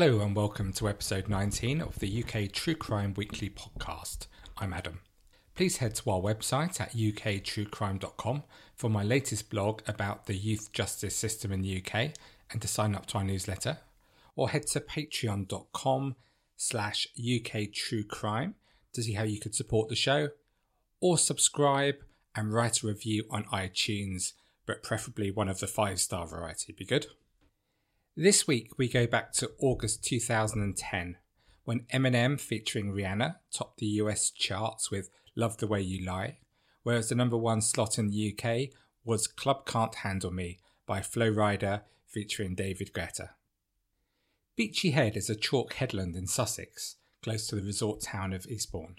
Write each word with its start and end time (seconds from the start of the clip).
Hello 0.00 0.20
and 0.20 0.36
welcome 0.36 0.72
to 0.74 0.88
episode 0.88 1.28
19 1.28 1.80
of 1.80 1.98
the 1.98 2.22
UK 2.22 2.52
True 2.52 2.76
Crime 2.76 3.14
Weekly 3.16 3.50
podcast. 3.50 4.28
I'm 4.56 4.72
Adam. 4.72 5.00
Please 5.56 5.78
head 5.78 5.96
to 5.96 6.10
our 6.10 6.20
website 6.20 6.80
at 6.80 6.92
uktruecrime.com 6.92 8.44
for 8.76 8.88
my 8.88 9.02
latest 9.02 9.50
blog 9.50 9.80
about 9.88 10.26
the 10.26 10.36
youth 10.36 10.70
justice 10.72 11.16
system 11.16 11.50
in 11.50 11.62
the 11.62 11.82
UK 11.84 12.12
and 12.52 12.62
to 12.62 12.68
sign 12.68 12.94
up 12.94 13.06
to 13.06 13.18
our 13.18 13.24
newsletter, 13.24 13.78
or 14.36 14.50
head 14.50 14.68
to 14.68 14.78
patreon.com 14.78 16.14
slash 16.56 17.08
uktruecrime 17.18 18.54
to 18.92 19.02
see 19.02 19.14
how 19.14 19.24
you 19.24 19.40
could 19.40 19.56
support 19.56 19.88
the 19.88 19.96
show, 19.96 20.28
or 21.00 21.18
subscribe 21.18 21.96
and 22.36 22.54
write 22.54 22.84
a 22.84 22.86
review 22.86 23.24
on 23.32 23.42
iTunes, 23.46 24.34
but 24.64 24.84
preferably 24.84 25.32
one 25.32 25.48
of 25.48 25.58
the 25.58 25.66
five 25.66 25.98
star 25.98 26.24
variety. 26.24 26.66
would 26.68 26.76
Be 26.76 26.84
good? 26.84 27.08
This 28.20 28.48
week 28.48 28.76
we 28.76 28.88
go 28.88 29.06
back 29.06 29.32
to 29.34 29.52
August 29.60 30.02
2010 30.02 31.18
when 31.62 31.86
Eminem 31.94 32.40
featuring 32.40 32.92
Rihanna 32.92 33.36
topped 33.54 33.78
the 33.78 33.86
US 34.02 34.30
charts 34.30 34.90
with 34.90 35.08
Love 35.36 35.58
the 35.58 35.68
Way 35.68 35.82
You 35.82 36.04
Lie, 36.04 36.38
whereas 36.82 37.10
the 37.10 37.14
number 37.14 37.36
one 37.36 37.60
slot 37.60 37.96
in 37.96 38.08
the 38.08 38.34
UK 38.34 38.76
was 39.04 39.28
Club 39.28 39.66
Can't 39.66 39.94
Handle 39.94 40.32
Me 40.32 40.58
by 40.84 41.00
Flo 41.00 41.32
Rida 41.32 41.82
featuring 42.08 42.56
David 42.56 42.92
Guetta. 42.92 43.34
Beachy 44.56 44.90
Head 44.90 45.16
is 45.16 45.30
a 45.30 45.36
chalk 45.36 45.74
headland 45.74 46.16
in 46.16 46.26
Sussex, 46.26 46.96
close 47.22 47.46
to 47.46 47.54
the 47.54 47.62
resort 47.62 48.00
town 48.00 48.32
of 48.32 48.48
Eastbourne. 48.48 48.96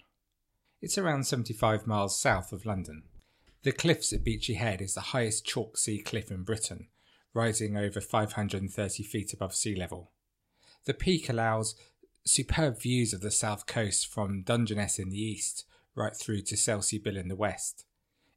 It's 0.80 0.96
around 0.96 1.26
75 1.26 1.86
miles 1.86 2.18
south 2.18 2.54
of 2.54 2.64
London. 2.64 3.02
The 3.64 3.72
cliffs 3.72 4.14
at 4.14 4.24
Beachy 4.24 4.54
Head 4.54 4.80
is 4.80 4.94
the 4.94 5.12
highest 5.12 5.44
chalk 5.44 5.76
sea 5.76 6.00
cliff 6.00 6.30
in 6.30 6.42
Britain 6.42 6.88
rising 7.32 7.76
over 7.76 8.00
530 8.00 9.02
feet 9.02 9.32
above 9.32 9.54
sea 9.54 9.74
level. 9.74 10.10
The 10.84 10.94
peak 10.94 11.28
allows 11.28 11.74
superb 12.24 12.80
views 12.80 13.12
of 13.12 13.20
the 13.20 13.30
south 13.30 13.66
coast 13.66 14.06
from 14.06 14.42
Dungeness 14.42 14.98
in 14.98 15.10
the 15.10 15.22
east 15.22 15.64
right 15.94 16.16
through 16.16 16.42
to 16.42 16.56
Selsey 16.56 17.02
Bill 17.02 17.16
in 17.16 17.28
the 17.28 17.36
west. 17.36 17.84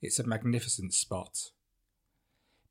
It's 0.02 0.20
a 0.20 0.28
magnificent 0.28 0.94
spot. 0.94 1.52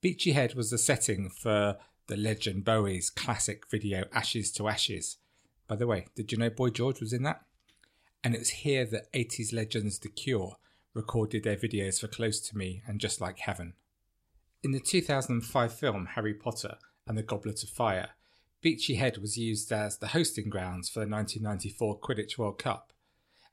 Beachy 0.00 0.32
Head 0.32 0.54
was 0.54 0.70
the 0.70 0.78
setting 0.78 1.30
for 1.30 1.76
the 2.08 2.16
legend 2.16 2.64
Bowie's 2.64 3.08
classic 3.08 3.70
video 3.70 4.04
Ashes 4.12 4.50
to 4.52 4.68
Ashes. 4.68 5.18
By 5.68 5.76
the 5.76 5.86
way, 5.86 6.06
did 6.14 6.32
you 6.32 6.38
know 6.38 6.50
Boy 6.50 6.70
George 6.70 7.00
was 7.00 7.12
in 7.12 7.22
that? 7.22 7.42
And 8.24 8.34
it 8.34 8.40
was 8.40 8.50
here 8.50 8.84
that 8.86 9.12
80s 9.12 9.52
legends 9.52 9.98
The 9.98 10.08
Cure 10.08 10.56
recorded 10.94 11.44
their 11.44 11.56
videos 11.56 12.00
for 12.00 12.08
Close 12.08 12.40
to 12.40 12.56
Me 12.56 12.82
and 12.86 13.00
Just 13.00 13.20
Like 13.20 13.38
Heaven. 13.38 13.74
In 14.64 14.70
the 14.70 14.78
2005 14.78 15.74
film 15.74 16.06
Harry 16.14 16.34
Potter 16.34 16.76
and 17.08 17.18
the 17.18 17.22
Goblet 17.24 17.64
of 17.64 17.68
Fire, 17.68 18.10
Beachy 18.60 18.94
Head 18.94 19.18
was 19.18 19.36
used 19.36 19.72
as 19.72 19.98
the 19.98 20.08
hosting 20.08 20.48
grounds 20.48 20.88
for 20.88 21.00
the 21.00 21.10
1994 21.10 21.98
Quidditch 21.98 22.38
World 22.38 22.60
Cup. 22.60 22.92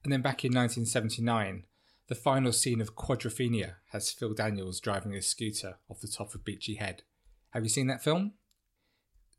And 0.04 0.14
then 0.14 0.22
back 0.22 0.46
in 0.46 0.54
1979, 0.54 1.64
the 2.10 2.16
final 2.16 2.52
scene 2.52 2.80
of 2.80 2.96
Quadrophenia 2.96 3.78
has 3.92 4.12
Phil 4.12 4.36
Daniels 4.36 4.80
driving 4.80 5.16
a 5.16 5.22
scooter 5.24 5.80
off 5.90 6.00
the 6.00 6.08
top 6.08 6.36
of 6.36 6.46
Beachy 6.46 6.76
Head. 6.76 7.02
Have 7.54 7.64
you 7.64 7.70
seen 7.70 7.88
that 7.88 8.04
film? 8.04 8.34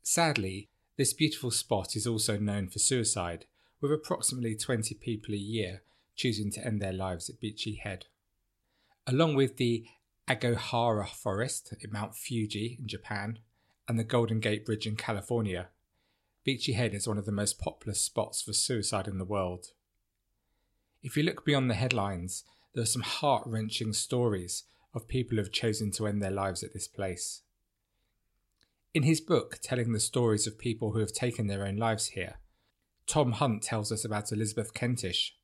Sadly, 0.03 0.67
this 0.97 1.13
beautiful 1.13 1.51
spot 1.51 1.95
is 1.95 2.05
also 2.05 2.37
known 2.37 2.67
for 2.67 2.79
suicide, 2.79 3.45
with 3.79 3.93
approximately 3.93 4.57
20 4.57 4.93
people 4.95 5.33
a 5.33 5.37
year 5.37 5.83
choosing 6.17 6.51
to 6.51 6.65
end 6.65 6.81
their 6.81 6.91
lives 6.91 7.29
at 7.29 7.39
Beachy 7.39 7.75
Head. 7.75 8.07
Along 9.07 9.35
with 9.35 9.55
the 9.55 9.85
Aokigahara 10.31 11.09
Forest 11.09 11.73
in 11.81 11.91
Mount 11.91 12.15
Fuji 12.15 12.77
in 12.79 12.87
Japan, 12.87 13.39
and 13.87 13.99
the 13.99 14.03
Golden 14.05 14.39
Gate 14.39 14.65
Bridge 14.65 14.87
in 14.87 14.95
California, 14.95 15.67
Beachy 16.45 16.71
Head 16.73 16.93
is 16.93 17.07
one 17.07 17.17
of 17.17 17.25
the 17.25 17.33
most 17.33 17.59
popular 17.59 17.93
spots 17.93 18.41
for 18.41 18.53
suicide 18.53 19.07
in 19.07 19.17
the 19.17 19.25
world. 19.25 19.67
If 21.03 21.17
you 21.17 21.23
look 21.23 21.43
beyond 21.43 21.69
the 21.69 21.75
headlines, 21.75 22.45
there 22.73 22.83
are 22.83 22.87
some 22.87 23.01
heart 23.01 23.43
wrenching 23.45 23.91
stories 23.91 24.63
of 24.93 25.09
people 25.09 25.35
who 25.35 25.43
have 25.43 25.51
chosen 25.51 25.91
to 25.91 26.07
end 26.07 26.23
their 26.23 26.31
lives 26.31 26.63
at 26.63 26.71
this 26.73 26.87
place. 26.87 27.41
In 28.93 29.03
his 29.03 29.19
book, 29.19 29.59
telling 29.61 29.91
the 29.91 29.99
stories 29.99 30.47
of 30.47 30.57
people 30.57 30.93
who 30.93 30.99
have 30.99 31.13
taken 31.13 31.47
their 31.47 31.65
own 31.67 31.75
lives 31.75 32.09
here, 32.09 32.35
Tom 33.05 33.33
Hunt 33.33 33.63
tells 33.63 33.91
us 33.91 34.05
about 34.05 34.31
Elizabeth 34.31 34.73
Kentish, 34.73 35.35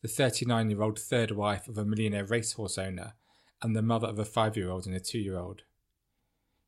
the 0.00 0.08
39 0.08 0.70
year 0.70 0.82
old 0.82 0.98
third 0.98 1.30
wife 1.30 1.68
of 1.68 1.76
a 1.76 1.84
millionaire 1.84 2.24
racehorse 2.24 2.78
owner 2.78 3.14
and 3.62 3.76
the 3.76 3.82
mother 3.82 4.08
of 4.08 4.18
a 4.18 4.24
five 4.24 4.56
year 4.56 4.70
old 4.70 4.86
and 4.86 4.94
a 4.94 5.00
two 5.00 5.18
year 5.18 5.38
old. 5.38 5.62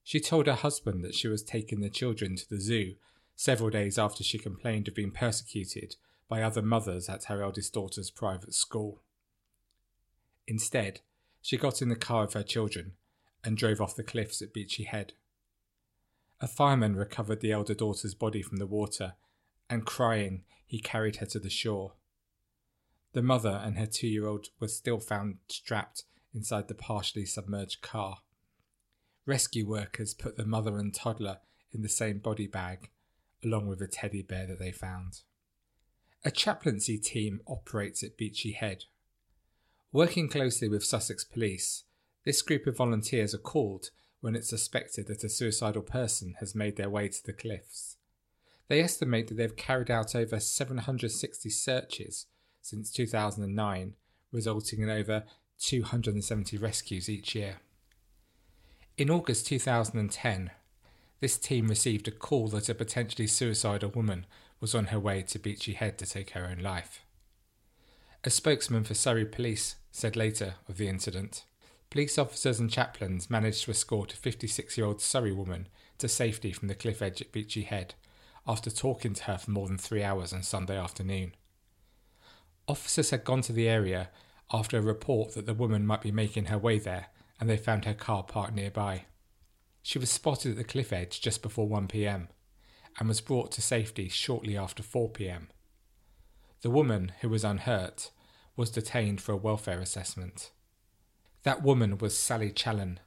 She 0.05 0.21
told 0.21 0.47
her 0.47 0.55
husband 0.55 1.05
that 1.05 1.15
she 1.15 1.29
was 1.29 1.43
taking 1.43 1.81
the 1.81 1.91
children 1.91 2.37
to 2.37 2.49
the 2.49 2.61
zoo 2.61 2.95
several 3.37 3.71
days 3.71 3.99
after 3.99 4.23
she 4.25 4.39
complained 4.39 4.89
of 4.89 4.95
being 4.95 5.11
persecuted 5.11 5.97
by 6.29 6.43
other 6.43 6.63
mothers 6.63 7.09
at 7.09 7.25
her 7.25 7.43
eldest 7.43 7.73
daughter's 7.73 8.11
private 8.11 8.55
school. 8.55 9.03
Instead, 10.47 11.01
she 11.41 11.57
got 11.57 11.83
in 11.83 11.89
the 11.89 11.97
car 11.97 12.23
with 12.23 12.35
her 12.35 12.43
children 12.43 12.93
and 13.45 13.57
drove 13.57 13.81
off 13.81 13.97
the 13.97 14.03
cliffs 14.03 14.43
at 14.43 14.53
Beachy 14.53 14.85
Head. 14.85 15.13
A 16.41 16.47
fireman 16.47 16.97
recovered 16.97 17.41
the 17.41 17.53
elder 17.53 17.75
daughter's 17.75 18.15
body 18.15 18.43
from 18.43 18.59
the 18.59 18.67
water, 18.67 19.15
and 19.69 19.87
crying, 19.87 20.43
he 20.67 20.81
carried 20.81 21.17
her 21.17 21.27
to 21.27 21.39
the 21.39 21.51
shore. 21.51 21.93
The 23.13 23.23
mother 23.23 23.61
and 23.65 23.79
her 23.79 23.87
two 23.87 24.09
year 24.09 24.27
old 24.27 24.49
were 24.59 24.69
still 24.69 25.01
found 25.01 25.39
strapped 25.49 26.05
inside 26.35 26.69
the 26.69 26.75
partially 26.75 27.25
submerged 27.25 27.83
car. 27.83 28.19
Rescue 29.27 29.67
workers 29.67 30.15
put 30.15 30.37
the 30.37 30.47
mother 30.47 30.79
and 30.79 30.95
toddler 30.95 31.39
in 31.73 31.83
the 31.83 31.89
same 31.89 32.19
body 32.19 32.47
bag, 32.47 32.91
along 33.45 33.67
with 33.67 33.81
a 33.81 33.87
teddy 33.87 34.23
bear 34.23 34.47
that 34.47 34.59
they 34.59 34.73
found. 34.73 35.21
A 36.25 36.31
chaplaincy 36.31 36.99
team 36.99 37.41
operates 37.47 38.03
at 38.03 38.17
Beachy 38.17 38.53
Head. 38.53 38.85
Working 39.93 40.29
closely 40.29 40.69
with 40.69 40.85
Sussex 40.85 41.25
Police, 41.25 41.85
this 42.25 42.43
group 42.43 42.67
of 42.67 42.77
volunteers 42.77 43.35
are 43.35 43.39
called 43.39 43.91
when 44.21 44.37
it's 44.37 44.49
suspected 44.49 45.09
that 45.09 45.25
a 45.25 45.29
suicidal 45.29 45.83
person 45.83 46.35
has 46.39 46.55
made 46.55 46.77
their 46.77 46.89
way 46.89 47.09
to 47.09 47.25
the 47.25 47.33
cliffs. 47.33 47.97
They 48.69 48.81
estimate 48.81 49.29
that 49.29 49.35
they've 49.35 49.57
carried 49.57 49.91
out 49.91 50.15
over 50.15 50.39
760 50.39 51.51
searches 51.51 52.27
since 52.63 52.91
2009, 52.93 53.95
resulting 54.31 54.81
in 54.81 54.89
over 54.89 55.25
270 55.63 56.59
rescues 56.59 57.09
each 57.09 57.35
year. 57.35 57.57
In 58.97 59.11
August 59.11 59.47
2010, 59.47 60.51
this 61.21 61.39
team 61.39 61.69
received 61.69 62.09
a 62.09 62.11
call 62.11 62.49
that 62.49 62.69
a 62.69 62.75
potentially 62.75 63.27
suicidal 63.27 63.91
woman 63.91 64.27
was 64.61 64.75
on 64.75 64.87
her 64.87 64.99
way 64.99 65.23
to 65.23 65.39
Beachy 65.39 65.73
Head 65.73 65.99
to 65.99 66.07
take 66.07 66.31
her 66.31 66.47
own 66.47 66.59
life. 66.59 67.05
A 68.25 68.31
spokesman 68.31 68.85
for 68.85 68.95
Surrey 68.95 69.25
Police 69.25 69.77
said 69.91 70.17
later 70.17 70.55
of 70.69 70.77
the 70.77 70.89
incident 70.89 71.45
Police 71.93 72.17
officers 72.17 72.59
and 72.59 72.71
chaplains 72.71 73.29
managed 73.29 73.65
to 73.65 73.71
escort 73.71 74.15
a 74.15 74.17
56 74.17 74.79
year 74.79 74.87
old 74.87 75.03
Surrey 75.03 75.31
woman 75.31 75.69
to 75.99 76.09
safety 76.09 76.51
from 76.51 76.69
the 76.69 76.75
cliff 76.75 77.03
edge 77.03 77.21
at 77.21 77.33
Beachy 77.33 77.65
Head 77.65 77.93
after 78.49 78.71
talking 78.71 79.13
to 79.13 79.25
her 79.25 79.37
for 79.37 79.51
more 79.51 79.69
than 79.69 79.77
three 79.77 80.03
hours 80.03 80.33
on 80.33 80.43
Sunday 80.43 80.79
afternoon. 80.79 81.35
Officers 82.67 83.11
had 83.11 83.25
gone 83.25 83.43
to 83.43 83.53
the 83.53 83.69
area 83.69 84.09
after 84.53 84.79
a 84.79 84.83
report 84.83 85.35
that 85.35 85.47
the 85.47 85.55
woman 85.55 85.87
might 85.87 86.03
be 86.03 86.13
making 86.13 86.47
her 86.47 86.59
way 86.59 86.79
there, 86.79 87.07
and 87.41 87.49
they 87.49 87.57
found 87.57 87.85
her 87.85 87.95
car 87.95 88.23
parked 88.23 88.55
nearby. 88.55 89.05
She 89.83 89.99
was 89.99 90.11
spotted 90.11 90.53
at 90.53 90.57
the 90.57 90.65
cliff 90.65 90.93
edge 90.93 91.21
just 91.21 91.43
before 91.43 91.67
1 91.67 91.89
pm 91.89 92.29
and 92.99 93.09
was 93.09 93.21
brought 93.21 93.51
to 93.53 93.63
safety 93.63 94.09
shortly 94.09 94.57
after 94.57 94.83
4 94.83 95.09
pm. 95.09 95.49
The 96.61 96.71
woman, 96.71 97.13
who 97.21 97.29
was 97.29 97.43
unhurt, 97.43 98.11
was 98.57 98.71
detained 98.71 99.21
for 99.21 99.33
a 99.33 99.37
welfare 99.37 99.81
assessment. 99.81 100.51
That 101.43 101.63
woman 101.63 101.99
was 101.99 102.17
Sally 102.17 102.53
Challen, 102.53 103.01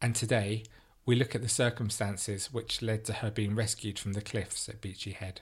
and 0.00 0.14
today 0.14 0.64
we 1.04 1.16
look 1.16 1.34
at 1.34 1.42
the 1.42 1.48
circumstances 1.48 2.52
which 2.52 2.82
led 2.82 3.04
to 3.06 3.14
her 3.14 3.30
being 3.30 3.56
rescued 3.56 3.98
from 3.98 4.12
the 4.12 4.20
cliffs 4.20 4.68
at 4.68 4.80
Beachy 4.80 5.12
Head. 5.12 5.40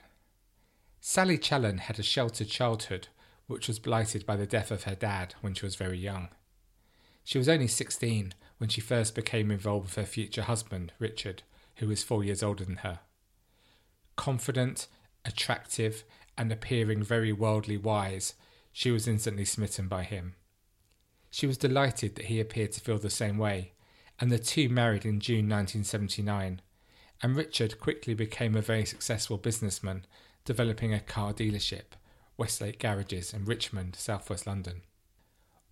Sally 1.01 1.37
Challen 1.37 1.79
had 1.79 1.99
a 1.99 2.03
sheltered 2.03 2.47
childhood 2.47 3.09
which 3.49 3.67
was 3.67 3.79
blighted 3.79 4.27
by 4.27 4.35
the 4.35 4.45
death 4.45 4.69
of 4.69 4.83
her 4.83 4.93
dad 4.93 5.33
when 5.41 5.55
she 5.55 5.65
was 5.65 5.75
very 5.75 5.97
young. 5.97 6.29
She 7.23 7.39
was 7.39 7.49
only 7.49 7.67
16 7.67 8.35
when 8.59 8.69
she 8.69 8.79
first 8.79 9.15
became 9.15 9.49
involved 9.49 9.87
with 9.87 9.95
her 9.95 10.05
future 10.05 10.43
husband, 10.43 10.93
Richard, 10.99 11.41
who 11.77 11.87
was 11.87 12.03
four 12.03 12.23
years 12.23 12.43
older 12.43 12.63
than 12.63 12.77
her. 12.77 12.99
Confident, 14.15 14.87
attractive, 15.25 16.03
and 16.37 16.51
appearing 16.51 17.01
very 17.01 17.33
worldly 17.33 17.75
wise, 17.75 18.35
she 18.71 18.91
was 18.91 19.07
instantly 19.07 19.45
smitten 19.45 19.87
by 19.87 20.03
him. 20.03 20.35
She 21.31 21.47
was 21.47 21.57
delighted 21.57 22.15
that 22.15 22.25
he 22.25 22.39
appeared 22.39 22.73
to 22.73 22.81
feel 22.81 22.99
the 22.99 23.09
same 23.09 23.39
way, 23.39 23.73
and 24.19 24.31
the 24.31 24.37
two 24.37 24.69
married 24.69 25.05
in 25.05 25.19
June 25.19 25.49
1979. 25.49 26.61
And 27.23 27.35
Richard 27.35 27.79
quickly 27.79 28.13
became 28.13 28.55
a 28.55 28.61
very 28.61 28.85
successful 28.85 29.37
businessman, 29.37 30.05
developing 30.45 30.93
a 30.93 30.99
car 30.99 31.33
dealership 31.33 31.95
Westlake 32.39 32.79
Garages 32.79 33.33
in 33.33 33.43
Richmond, 33.43 33.97
southwest 33.97 34.47
London. 34.47 34.81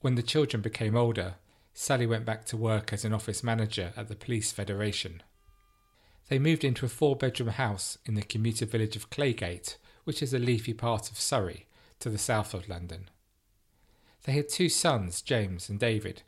When 0.01 0.15
the 0.15 0.21
children 0.21 0.61
became 0.61 0.97
older, 0.97 1.35
Sally 1.73 2.05
went 2.05 2.25
back 2.25 2.43
to 2.47 2.57
work 2.57 2.91
as 2.91 3.05
an 3.05 3.13
office 3.13 3.41
manager 3.41 3.93
at 3.95 4.09
the 4.09 4.15
Police 4.17 4.51
Federation. 4.51 5.23
They 6.27 6.39
moved 6.39 6.65
into 6.65 6.85
a 6.85 6.89
four 6.89 7.15
bedroom 7.15 7.49
house 7.49 7.97
in 8.05 8.15
the 8.15 8.21
commuter 8.21 8.65
village 8.65 8.97
of 8.97 9.09
Claygate, 9.09 9.77
which 10.03 10.21
is 10.21 10.33
a 10.33 10.39
leafy 10.39 10.73
part 10.73 11.09
of 11.09 11.17
Surrey, 11.17 11.67
to 11.99 12.09
the 12.09 12.17
south 12.17 12.53
of 12.53 12.67
London. 12.67 13.09
They 14.25 14.33
had 14.33 14.49
two 14.49 14.67
sons, 14.67 15.21
James 15.21 15.69
and 15.69 15.79
David, 15.79 16.23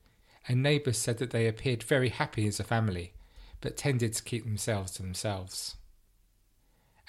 and 0.47 0.63
neighbours 0.63 0.97
said 0.97 1.17
that 1.17 1.31
they 1.31 1.47
appeared 1.47 1.83
very 1.83 2.09
happy 2.09 2.47
as 2.47 2.61
a 2.61 2.63
family, 2.63 3.11
but 3.59 3.75
tended 3.75 4.13
to 4.13 4.23
keep 4.23 4.45
themselves 4.45 4.91
to 4.93 5.01
themselves. 5.01 5.75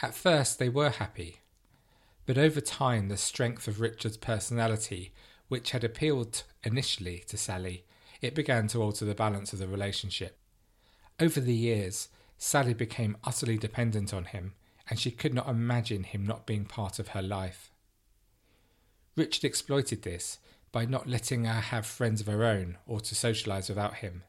At 0.03 0.17
first 0.17 0.59
they 0.59 0.69
were 0.69 0.91
happy, 0.91 1.37
but 2.31 2.39
over 2.39 2.61
time 2.61 3.09
the 3.09 3.17
strength 3.17 3.67
of 3.67 3.81
Richard's 3.81 4.17
personality, 4.17 5.13
which 5.49 5.73
had 5.73 5.83
appealed 5.83 6.45
initially 6.63 7.25
to 7.27 7.37
Sally, 7.37 7.83
it 8.21 8.37
began 8.37 8.69
to 8.69 8.81
alter 8.81 9.05
the 9.05 9.17
balance 9.17 9.53
of 9.53 9.59
the 9.59 9.67
relationship. 9.67 10.39
Over 11.19 11.41
the 11.41 11.53
years, 11.53 12.09
Sally 12.39 12.73
became 12.73 13.17
utterly 13.25 13.59
dependent 13.59 14.15
on 14.15 14.27
him, 14.27 14.55
and 14.89 14.97
she 14.97 15.11
could 15.11 15.35
not 15.35 15.49
imagine 15.49 16.05
him 16.05 16.25
not 16.25 16.47
being 16.47 16.67
part 16.67 17.01
of 17.01 17.09
her 17.09 17.21
life. 17.21 17.73
Richard 19.17 19.43
exploited 19.43 20.03
this 20.03 20.39
by 20.71 20.85
not 20.85 21.09
letting 21.09 21.47
her 21.47 21.61
have 21.61 21.85
friends 21.85 22.21
of 22.21 22.29
her 22.29 22.45
own 22.45 22.79
or 22.87 23.01
to 23.01 23.17
socialise 23.17 23.69
without 23.69 23.97
him. 23.97 24.23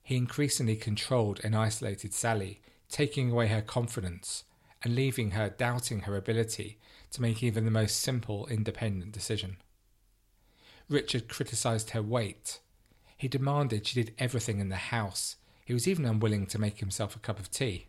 He 0.00 0.16
increasingly 0.16 0.76
controlled 0.76 1.40
and 1.42 1.56
isolated 1.56 2.14
Sally, 2.14 2.60
taking 2.88 3.32
away 3.32 3.48
her 3.48 3.62
confidence 3.62 4.44
and 4.84 4.94
leaving 4.94 5.32
her 5.32 5.50
doubting 5.50 6.02
her 6.02 6.16
ability 6.16 6.78
to 7.12 7.22
make 7.22 7.42
even 7.42 7.64
the 7.64 7.70
most 7.70 8.00
simple 8.00 8.46
independent 8.46 9.12
decision. 9.12 9.56
Richard 10.88 11.28
criticised 11.28 11.90
her 11.90 12.02
weight. 12.02 12.60
He 13.16 13.28
demanded 13.28 13.86
she 13.86 14.02
did 14.02 14.14
everything 14.18 14.58
in 14.60 14.68
the 14.68 14.76
house. 14.76 15.36
He 15.64 15.72
was 15.72 15.86
even 15.86 16.04
unwilling 16.04 16.46
to 16.46 16.58
make 16.58 16.78
himself 16.78 17.14
a 17.14 17.20
cup 17.20 17.38
of 17.38 17.50
tea. 17.50 17.86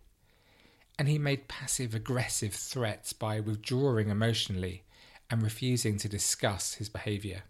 And 1.00 1.08
he 1.08 1.18
made 1.18 1.48
passive 1.48 1.96
aggressive 1.96 2.54
threats 2.54 3.14
by 3.14 3.40
withdrawing 3.40 4.10
emotionally 4.10 4.84
and 5.30 5.42
refusing 5.42 5.98
to 5.98 6.10
discuss 6.10 6.76
his 6.76 6.90
behaviour. 6.90 7.44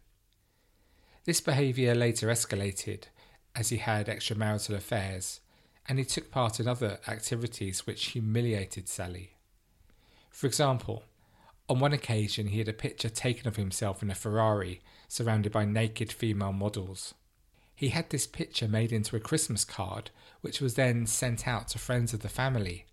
This 1.26 1.42
behaviour 1.42 1.94
later 1.96 2.28
escalated 2.28 3.04
as 3.56 3.70
he 3.70 3.78
had 3.78 4.08
extramarital 4.08 4.76
affairs 4.76 5.42
and 5.88 6.00
he 6.00 6.06
took 6.06 6.32
part 6.32 6.60
in 6.60 6.68
other 6.68 7.00
activities 7.08 7.86
which 7.86 8.08
humiliated 8.08 8.88
Sally. 8.88 9.32
For 10.30 10.48
example, 10.48 11.04
on 11.72 11.80
one 11.80 11.94
occasion 11.94 12.48
he 12.48 12.60
had 12.60 12.68
a 12.68 12.74
picture 12.74 13.08
taken 13.08 13.48
of 13.48 13.56
himself 13.56 14.04
in 14.04 14.12
a 14.12 14.16
Ferrari 14.16 14.82
surrounded 15.08 15.54
by 15.54 15.64
naked 15.64 16.12
female 16.12 16.52
models. 16.52 17.14
He 17.74 17.90
had 17.90 18.10
this 18.10 18.28
picture 18.28 18.68
made 18.68 18.92
into 18.92 19.16
a 19.16 19.22
Christmas 19.22 19.64
card, 19.64 20.12
which 20.42 20.60
was 20.60 20.74
then 20.74 21.08
sent 21.08 21.48
out 21.48 21.70
to 21.70 21.80
friends 21.80 22.14
of 22.14 22.20
the 22.20 22.28
family. 22.28 22.88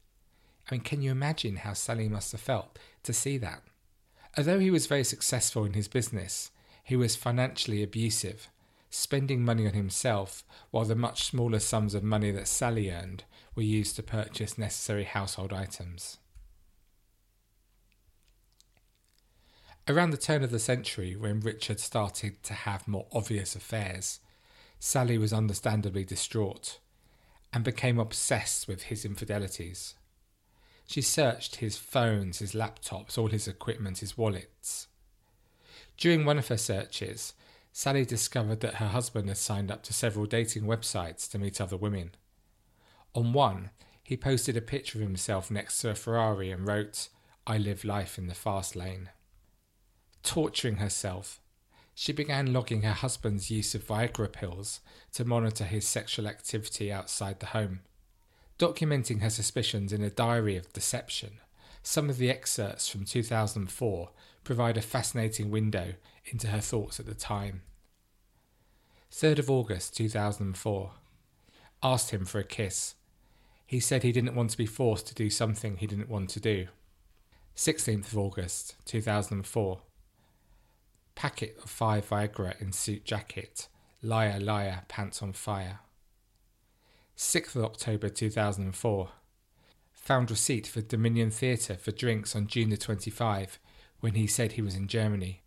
I 0.71 0.77
mean, 0.77 0.83
can 0.83 1.03
you 1.03 1.11
imagine 1.11 1.57
how 1.57 1.73
Sally 1.73 2.09
must 2.09 2.31
have 2.31 2.41
felt 2.41 2.79
to 3.03 3.13
see 3.13 3.37
that? 3.39 3.63
Although 4.37 4.61
he 4.61 4.71
was 4.71 4.87
very 4.87 5.03
successful 5.03 5.65
in 5.65 5.73
his 5.73 5.89
business, 5.89 6.53
he 6.85 6.95
was 6.95 7.17
financially 7.17 7.83
abusive, 7.83 8.49
spending 8.91 9.45
money 9.45 9.67
on 9.67 9.73
himself 9.73 10.45
while 10.71 10.85
the 10.85 10.95
much 10.95 11.25
smaller 11.25 11.59
sums 11.59 11.95
of 11.95 12.05
money 12.05 12.31
that 12.31 12.47
Sally 12.47 12.93
earned 12.93 13.25
were 13.57 13.63
used 13.63 13.97
to 13.97 14.05
purchase 14.05 14.57
necessary 14.57 15.03
household 15.03 15.53
items. 15.53 16.19
Around 19.89 20.11
the 20.11 20.19
turn 20.19 20.45
of 20.45 20.51
the 20.51 20.59
century, 20.59 21.17
when 21.17 21.41
Richard 21.41 21.81
started 21.81 22.43
to 22.43 22.53
have 22.53 22.87
more 22.87 23.07
obvious 23.11 23.57
affairs, 23.57 24.21
Sally 24.79 25.17
was 25.17 25.33
understandably 25.33 26.05
distraught 26.05 26.79
and 27.55 27.65
became 27.65 27.99
obsessed 27.99 28.69
with 28.69 28.85
his 28.85 29.07
infidelities. 29.07 29.95
She 30.87 31.01
searched 31.01 31.57
his 31.57 31.79
phones, 31.79 32.41
his 32.41 32.53
laptops, 32.53 33.17
all 33.17 33.29
his 33.29 33.49
equipment, 33.49 33.99
his 33.99 34.19
wallets. 34.19 34.89
During 35.97 36.27
one 36.27 36.39
of 36.39 36.49
her 36.49 36.59
searches, 36.59 37.33
Sally 37.73 38.05
discovered 38.05 38.61
that 38.61 38.75
her 38.75 38.89
husband 38.89 39.29
had 39.29 39.39
signed 39.39 39.71
up 39.71 39.83
to 39.85 39.95
several 39.95 40.27
dating 40.27 40.65
websites 40.65 41.31
to 41.31 41.39
meet 41.39 41.63
other 41.63 41.79
women. 41.79 42.11
On 43.15 43.33
one, 43.33 43.71
he 44.03 44.19
posted 44.19 44.55
a 44.55 44.61
picture 44.61 44.99
of 44.99 45.03
himself 45.03 45.51
next 45.51 45.81
to 45.81 45.89
a 45.89 45.95
Ferrari 45.95 46.51
and 46.51 46.67
wrote, 46.67 47.09
I 47.47 47.57
live 47.57 47.85
life 47.85 48.19
in 48.19 48.27
the 48.27 48.35
fast 48.35 48.77
lane. 48.77 49.09
Torturing 50.23 50.77
herself, 50.77 51.41
she 51.95 52.13
began 52.13 52.53
logging 52.53 52.83
her 52.83 52.93
husband's 52.93 53.51
use 53.51 53.75
of 53.75 53.87
Viagra 53.87 54.31
pills 54.31 54.81
to 55.13 55.25
monitor 55.25 55.65
his 55.65 55.87
sexual 55.87 56.29
activity 56.29 56.93
outside 56.93 57.41
the 57.41 57.47
home 57.47 57.81
documenting 58.59 59.23
her 59.23 59.31
suspicions 59.31 59.93
in 59.93 60.03
a 60.03 60.11
diary 60.11 60.57
of 60.57 60.73
deception. 60.73 61.39
Some 61.83 62.11
of 62.11 62.19
the 62.19 62.31
excerpts 62.31 62.89
from 62.89 63.05
2004 63.05 64.11
provide 64.45 64.77
a 64.77 64.83
fascinating 64.83 65.51
window 65.51 65.95
into 66.27 66.49
her 66.49 66.61
thoughts 66.61 66.99
at 66.99 67.07
the 67.07 67.15
time. 67.15 67.63
3rd 69.13 69.39
of 69.39 69.51
August 69.51 69.97
2004. 69.97 70.91
Asked 71.83 72.11
him 72.11 72.25
for 72.25 72.41
a 72.41 72.45
kiss. 72.45 72.95
He 73.65 73.81
said 73.81 74.03
he 74.03 74.13
didn't 74.13 74.35
want 74.35 74.51
to 74.51 74.59
be 74.59 74.67
forced 74.67 75.07
to 75.07 75.15
do 75.15 75.31
something 75.31 75.77
he 75.77 75.87
didn't 75.87 76.11
want 76.11 76.31
to 76.31 76.41
do. 76.41 76.67
16th 77.57 78.13
of 78.13 78.19
August 78.19 78.75
2004. 78.87 79.81
Packet 81.19 81.59
of 81.65 81.69
5 81.69 82.11
Viagra 82.11 82.63
in 82.63 82.71
suit 82.71 83.05
jacket. 83.05 83.67
Liar, 84.05 84.39
liar, 84.39 84.85
pants 84.87 85.21
on 85.21 85.33
fire. 85.33 85.81
6th 87.17 87.57
of 87.57 87.65
October 87.65 88.09
2004. 88.09 89.09
Found 89.95 90.31
receipt 90.31 90.69
for 90.69 90.81
Dominion 90.81 91.33
Theatre 91.33 91.75
for 91.75 91.91
drinks 91.91 92.37
on 92.37 92.47
June 92.47 92.71
the 92.71 92.77
25 92.77 93.59
when 93.99 94.15
he 94.15 94.29
said 94.29 94.53
he 94.53 94.63
was 94.63 94.77
in 94.77 94.87
Germany. 94.87 95.43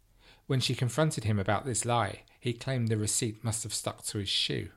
When 0.45 0.59
she 0.59 0.75
confronted 0.75 1.23
him 1.23 1.39
about 1.39 1.63
this 1.63 1.85
lie, 1.85 2.23
he 2.41 2.51
claimed 2.51 2.89
the 2.89 2.97
receipt 2.97 3.41
must 3.41 3.63
have 3.63 3.73
stuck 3.73 4.03
to 4.07 4.17
his 4.17 4.27
shoe. 4.27 4.71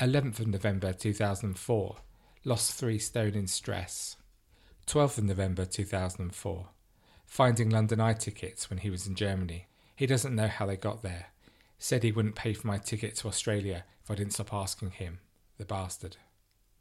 11th 0.00 0.40
of 0.40 0.46
November 0.46 0.94
2004. 0.94 1.96
Lost 2.46 2.72
3 2.72 2.98
stone 2.98 3.34
in 3.34 3.46
stress. 3.46 4.16
12th 4.86 5.18
of 5.18 5.24
November 5.24 5.66
2004. 5.66 6.68
Finding 7.28 7.68
London 7.68 8.00
Eye 8.00 8.14
tickets 8.14 8.68
when 8.68 8.78
he 8.78 8.90
was 8.90 9.06
in 9.06 9.14
Germany. 9.14 9.66
He 9.94 10.06
doesn't 10.06 10.34
know 10.34 10.48
how 10.48 10.66
they 10.66 10.76
got 10.76 11.02
there. 11.02 11.26
Said 11.78 12.02
he 12.02 12.10
wouldn't 12.10 12.34
pay 12.34 12.54
for 12.54 12.66
my 12.66 12.78
ticket 12.78 13.14
to 13.16 13.28
Australia 13.28 13.84
if 14.02 14.10
I 14.10 14.14
didn't 14.16 14.32
stop 14.32 14.52
asking 14.52 14.92
him, 14.92 15.20
the 15.58 15.64
bastard. 15.64 16.16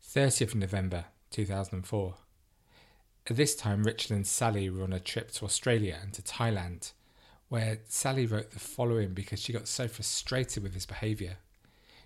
30th 0.03 0.55
November 0.55 1.05
2004. 1.29 2.15
At 3.29 3.35
this 3.35 3.55
time, 3.55 3.83
Richard 3.83 4.11
and 4.15 4.25
Sally 4.25 4.69
were 4.69 4.83
on 4.83 4.94
a 4.94 5.01
trip 5.01 5.31
to 5.31 5.45
Australia 5.45 6.00
and 6.01 6.13
to 6.13 6.22
Thailand, 6.22 6.93
where 7.50 7.79
Sally 7.89 8.25
wrote 8.25 8.51
the 8.51 8.60
following 8.60 9.13
because 9.13 9.41
she 9.41 9.53
got 9.53 9.67
so 9.67 9.88
frustrated 9.88 10.63
with 10.63 10.74
his 10.74 10.86
behaviour. 10.86 11.38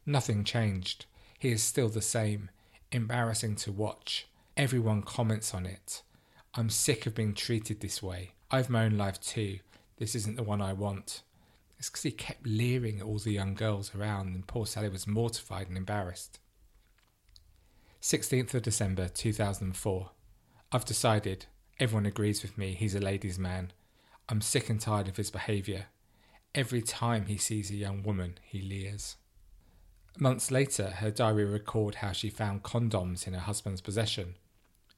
Nothing 0.06 0.44
changed. 0.44 1.06
He 1.38 1.52
is 1.52 1.64
still 1.64 1.90
the 1.90 2.02
same, 2.02 2.50
embarrassing 2.92 3.56
to 3.58 3.72
watch. 3.72 4.28
Everyone 4.58 5.04
comments 5.04 5.54
on 5.54 5.68
it. 5.68 6.02
I'm 6.54 6.70
sick 6.70 7.06
of 7.06 7.16
being 7.16 7.34
treated 7.34 7.80
this 7.80 8.04
way. 8.04 8.32
I've 8.50 8.70
my 8.70 8.84
own 8.84 8.98
life 8.98 9.22
too. 9.22 9.60
This 9.98 10.16
isn't 10.16 10.36
the 10.36 10.44
one 10.44 10.62
I 10.62 10.74
want. 10.74 11.22
It's 11.80 11.90
because 11.90 12.04
he 12.04 12.12
kept 12.12 12.46
leering 12.46 13.00
at 13.00 13.06
all 13.06 13.20
the 13.20 13.32
young 13.32 13.54
girls 13.54 13.96
around, 13.96 14.36
and 14.36 14.46
poor 14.46 14.66
Sally 14.66 14.90
was 14.90 15.08
mortified 15.08 15.70
and 15.70 15.78
embarrassed. 15.78 16.40
16th 18.02 18.54
of 18.54 18.64
December 18.64 19.08
2004. 19.08 20.10
I've 20.74 20.86
decided, 20.86 21.46
everyone 21.80 22.06
agrees 22.06 22.42
with 22.42 22.58
me, 22.58 22.74
he's 22.74 22.96
a 22.96 23.00
ladies' 23.00 23.40
man. 23.40 23.72
I'm 24.28 24.42
sick 24.42 24.70
and 24.70 24.80
tired 24.80 25.08
of 25.08 25.18
his 25.18 25.32
behaviour. 25.32 25.86
Every 26.54 26.82
time 26.82 27.28
he 27.28 27.38
sees 27.38 27.72
a 27.72 27.76
young 27.76 28.04
woman, 28.04 28.40
he 28.44 28.62
leers. 28.62 29.16
Months 30.20 30.52
later, 30.52 30.90
her 30.90 31.12
diary 31.12 31.46
recalled 31.46 31.96
how 31.96 32.12
she 32.12 32.30
found 32.30 32.64
condoms 32.64 33.26
in 33.26 33.34
her 33.34 33.40
husband's 33.40 33.82
possession. 33.82 34.36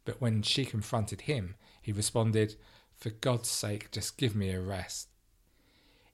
But 0.05 0.21
when 0.21 0.41
she 0.41 0.65
confronted 0.65 1.21
him, 1.21 1.55
he 1.81 1.91
responded, 1.91 2.55
For 2.95 3.09
God's 3.09 3.49
sake, 3.49 3.91
just 3.91 4.17
give 4.17 4.35
me 4.35 4.51
a 4.51 4.61
rest. 4.61 5.09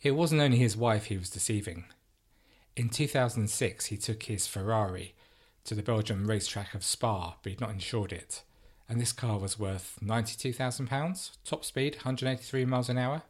It 0.01 0.11
wasn't 0.11 0.41
only 0.41 0.57
his 0.57 0.77
wife 0.77 1.05
he 1.05 1.17
was 1.17 1.29
deceiving. 1.29 1.85
In 2.75 2.89
2006, 2.89 3.87
he 3.87 3.97
took 3.97 4.23
his 4.23 4.47
Ferrari 4.47 5.13
to 5.65 5.75
the 5.75 5.83
Belgian 5.83 6.25
racetrack 6.25 6.73
of 6.73 6.83
Spa, 6.83 7.35
but 7.41 7.49
he'd 7.49 7.61
not 7.61 7.71
insured 7.71 8.13
it. 8.13 8.43
And 8.87 8.99
this 8.99 9.11
car 9.11 9.37
was 9.37 9.59
worth 9.59 9.99
£92,000, 10.01 11.31
top 11.43 11.65
speed 11.65 11.95
183 11.95 12.65
miles 12.65 12.89
an 12.89 12.97
hour. 12.97 13.23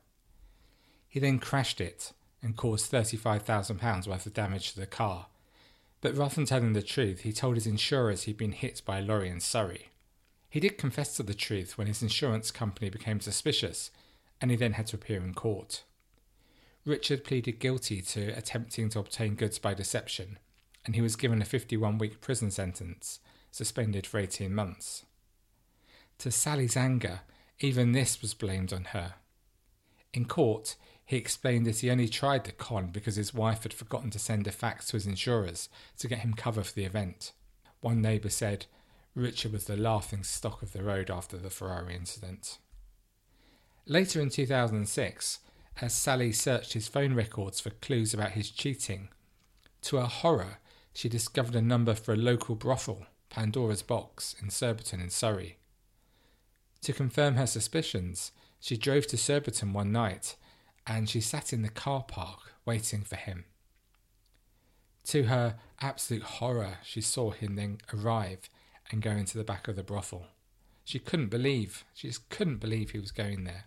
He 1.08 1.20
then 1.20 1.40
crashed 1.40 1.82
it 1.82 2.14
and 2.42 2.56
caused 2.56 2.92
£35,000 2.92 4.08
worth 4.08 4.26
of 4.26 4.34
damage 4.34 4.74
to 4.74 4.80
the 4.80 4.86
car. 4.86 5.28
But 6.02 6.16
rather 6.16 6.36
than 6.36 6.46
telling 6.46 6.74
the 6.74 6.82
truth, 6.82 7.22
he 7.22 7.34
told 7.34 7.56
his 7.56 7.68
insurers 7.68 8.24
he'd 8.24 8.38
been 8.38 8.54
hit 8.54 8.82
by 8.86 9.00
a 9.00 9.02
lorry 9.02 9.28
in 9.28 9.42
Surrey. 9.42 9.90
He 10.50 10.60
did 10.60 10.78
confess 10.78 11.16
to 11.16 11.24
the 11.24 11.34
truth 11.34 11.78
when 11.78 11.88
his 11.88 12.02
insurance 12.02 12.50
company 12.50 12.90
became 12.90 13.20
suspicious, 13.20 13.92
and 14.42 14.50
he 14.50 14.58
then 14.58 14.74
had 14.74 14.88
to 14.88 14.96
appear 14.96 15.22
in 15.22 15.34
court. 15.34 15.84
Richard 16.86 17.24
pleaded 17.24 17.60
guilty 17.60 18.02
to 18.02 18.30
attempting 18.30 18.90
to 18.90 19.00
obtain 19.00 19.36
goods 19.36 19.60
by 19.60 19.74
deception, 19.74 20.40
and 20.86 20.96
he 20.96 21.02
was 21.02 21.16
given 21.16 21.42
a 21.42 21.46
51 21.46 22.00
week 22.00 22.20
prison 22.20 22.50
sentence, 22.50 23.20
suspended 23.52 24.08
for 24.08 24.20
18 24.20 24.54
months. 24.54 25.06
To 26.20 26.32
Sally's 26.32 26.76
anger, 26.76 27.22
even 27.60 27.92
this 27.92 28.22
was 28.22 28.34
blamed 28.34 28.74
on 28.74 28.86
her. 28.86 29.16
In 30.14 30.26
court, 30.26 30.76
he 31.06 31.18
explained 31.18 31.66
that 31.66 31.80
he 31.80 31.92
only 31.92 32.08
tried 32.08 32.46
the 32.46 32.52
con 32.52 32.88
because 32.92 33.16
his 33.16 33.34
wife 33.34 33.64
had 33.64 33.74
forgotten 33.74 34.10
to 34.12 34.20
send 34.20 34.48
a 34.48 34.52
fax 34.52 34.88
to 34.88 34.94
his 34.94 35.06
insurers 35.06 35.70
to 36.00 36.08
get 36.08 36.20
him 36.20 36.34
cover 36.34 36.64
for 36.64 36.74
the 36.74 36.86
event. 36.86 37.34
One 37.82 38.02
neighbour 38.02 38.30
said 38.30 38.66
Richard 39.16 39.52
was 39.52 39.66
the 39.66 39.78
laughing 39.78 40.24
stock 40.24 40.62
of 40.62 40.74
the 40.74 40.84
road 40.84 41.10
after 41.10 41.38
the 41.38 41.50
Ferrari 41.50 41.96
incident. 41.96 42.58
Later 43.86 44.22
in 44.22 44.30
2006, 44.30 45.40
as 45.82 45.94
Sally 45.94 46.32
searched 46.32 46.74
his 46.74 46.88
phone 46.88 47.14
records 47.14 47.60
for 47.60 47.72
clues 47.72 48.14
about 48.14 48.32
his 48.32 48.52
cheating, 48.52 49.10
to 49.82 49.98
her 49.98 50.06
horror, 50.06 50.60
she 50.94 51.10
discovered 51.10 51.56
a 51.56 51.62
number 51.62 51.96
for 51.96 52.14
a 52.14 52.18
local 52.18 52.56
brothel, 52.56 53.06
Pandora's 53.30 53.82
Box, 53.82 54.36
in 54.42 54.50
Surbiton 54.50 55.00
in 55.00 55.10
Surrey. 55.10 55.58
To 56.82 56.94
confirm 56.94 57.36
her 57.36 57.48
suspicions, 57.48 58.32
she 58.60 58.78
drove 58.78 59.08
to 59.08 59.18
Surbiton 59.18 59.74
one 59.74 59.92
night 59.92 60.36
and 60.86 61.10
she 61.10 61.22
sat 61.22 61.54
in 61.54 61.62
the 61.62 61.70
car 61.70 62.04
park 62.04 62.54
waiting 62.66 63.02
for 63.02 63.16
him. 63.16 63.46
To 65.06 65.24
her 65.24 65.56
absolute 65.82 66.24
horror, 66.24 66.80
she 66.84 67.02
saw 67.02 67.32
him 67.32 67.56
then 67.56 67.80
arrive 67.94 68.50
and 68.92 69.02
go 69.02 69.12
into 69.12 69.38
the 69.38 69.44
back 69.44 69.68
of 69.68 69.76
the 69.76 69.84
brothel. 69.84 70.28
She 70.84 71.00
couldn't 71.00 71.30
believe, 71.30 71.86
she 71.94 72.08
just 72.08 72.30
couldn't 72.30 72.58
believe 72.58 72.92
he 72.92 73.00
was 73.00 73.12
going 73.12 73.44
there. 73.44 73.66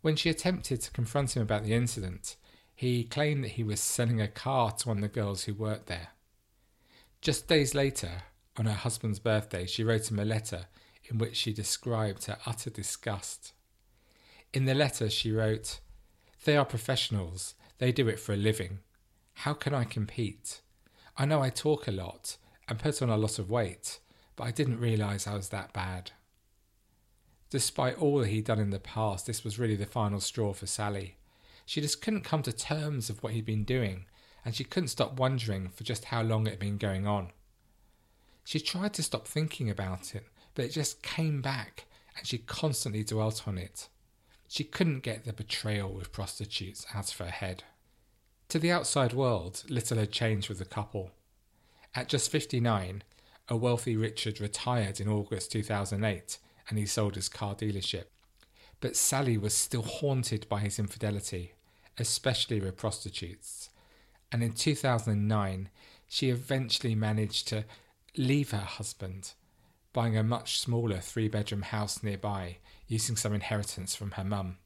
When 0.00 0.16
she 0.16 0.30
attempted 0.30 0.80
to 0.82 0.90
confront 0.90 1.36
him 1.36 1.42
about 1.42 1.64
the 1.64 1.74
incident, 1.74 2.36
he 2.74 3.04
claimed 3.04 3.44
that 3.44 3.52
he 3.52 3.64
was 3.64 3.80
selling 3.80 4.20
a 4.20 4.28
car 4.28 4.72
to 4.72 4.88
one 4.88 4.98
of 4.98 5.02
the 5.02 5.08
girls 5.08 5.44
who 5.44 5.54
worked 5.54 5.86
there. 5.86 6.08
Just 7.20 7.48
days 7.48 7.74
later, 7.74 8.22
on 8.56 8.66
her 8.66 8.72
husband's 8.72 9.18
birthday, 9.18 9.66
she 9.66 9.84
wrote 9.84 10.10
him 10.10 10.18
a 10.18 10.24
letter 10.24 10.66
in 11.04 11.18
which 11.18 11.36
she 11.36 11.52
described 11.52 12.24
her 12.24 12.38
utter 12.46 12.70
disgust. 12.70 13.52
In 14.52 14.64
the 14.64 14.74
letter, 14.74 15.10
she 15.10 15.32
wrote, 15.32 15.80
they 16.44 16.56
are 16.56 16.64
professionals, 16.64 17.54
they 17.78 17.92
do 17.92 18.08
it 18.08 18.20
for 18.20 18.32
a 18.32 18.36
living. 18.36 18.80
How 19.38 19.54
can 19.54 19.74
I 19.74 19.84
compete? 19.84 20.60
I 21.16 21.26
know 21.26 21.42
I 21.42 21.50
talk 21.50 21.86
a 21.88 21.92
lot 21.92 22.36
and 22.68 22.78
put 22.78 23.02
on 23.02 23.10
a 23.10 23.16
lot 23.16 23.38
of 23.38 23.50
weight, 23.50 24.00
but 24.36 24.44
I 24.44 24.50
didn't 24.50 24.80
realise 24.80 25.26
I 25.26 25.34
was 25.34 25.48
that 25.50 25.72
bad. 25.72 26.12
Despite 27.50 27.98
all 27.98 28.18
that 28.18 28.28
he'd 28.28 28.46
done 28.46 28.58
in 28.58 28.70
the 28.70 28.80
past, 28.80 29.26
this 29.26 29.44
was 29.44 29.58
really 29.58 29.76
the 29.76 29.86
final 29.86 30.20
straw 30.20 30.52
for 30.52 30.66
Sally. 30.66 31.16
She 31.66 31.80
just 31.80 32.02
couldn't 32.02 32.24
come 32.24 32.42
to 32.42 32.52
terms 32.52 33.08
of 33.08 33.22
what 33.22 33.32
he'd 33.32 33.46
been 33.46 33.64
doing, 33.64 34.06
and 34.44 34.54
she 34.54 34.64
couldn't 34.64 34.88
stop 34.88 35.18
wondering 35.18 35.68
for 35.68 35.84
just 35.84 36.06
how 36.06 36.22
long 36.22 36.46
it 36.46 36.50
had 36.50 36.58
been 36.58 36.78
going 36.78 37.06
on. 37.06 37.30
She 38.44 38.60
tried 38.60 38.92
to 38.94 39.02
stop 39.02 39.26
thinking 39.26 39.70
about 39.70 40.14
it, 40.14 40.26
but 40.54 40.64
it 40.64 40.72
just 40.72 41.02
came 41.02 41.40
back, 41.40 41.86
and 42.16 42.26
she 42.26 42.38
constantly 42.38 43.04
dwelt 43.04 43.48
on 43.48 43.56
it. 43.56 43.88
She 44.48 44.64
couldn't 44.64 45.00
get 45.00 45.24
the 45.24 45.32
betrayal 45.32 45.92
with 45.92 46.12
prostitutes 46.12 46.86
out 46.94 47.10
of 47.10 47.18
her 47.18 47.30
head. 47.30 47.64
To 48.50 48.58
the 48.58 48.70
outside 48.70 49.12
world, 49.12 49.64
little 49.68 49.98
had 49.98 50.12
changed 50.12 50.48
with 50.48 50.58
the 50.58 50.64
couple. 50.64 51.10
At 51.94 52.08
just 52.08 52.30
59, 52.30 53.02
a 53.48 53.56
wealthy 53.56 53.96
Richard 53.96 54.40
retired 54.40 55.00
in 55.00 55.08
August 55.08 55.52
2008 55.52 56.38
and 56.68 56.78
he 56.78 56.86
sold 56.86 57.14
his 57.14 57.28
car 57.28 57.54
dealership. 57.54 58.04
But 58.80 58.96
Sally 58.96 59.36
was 59.36 59.54
still 59.54 59.82
haunted 59.82 60.48
by 60.48 60.60
his 60.60 60.78
infidelity, 60.78 61.52
especially 61.98 62.60
with 62.60 62.76
prostitutes. 62.76 63.70
And 64.32 64.42
in 64.42 64.52
2009, 64.52 65.68
she 66.08 66.30
eventually 66.30 66.94
managed 66.94 67.48
to 67.48 67.64
leave 68.16 68.50
her 68.50 68.58
husband, 68.58 69.32
buying 69.92 70.16
a 70.16 70.22
much 70.22 70.58
smaller 70.58 70.98
three 70.98 71.28
bedroom 71.28 71.62
house 71.62 72.02
nearby 72.02 72.58
using 72.86 73.16
some 73.16 73.34
inheritance 73.34 73.94
from 73.94 74.12
her 74.12 74.24
mum. 74.24 74.58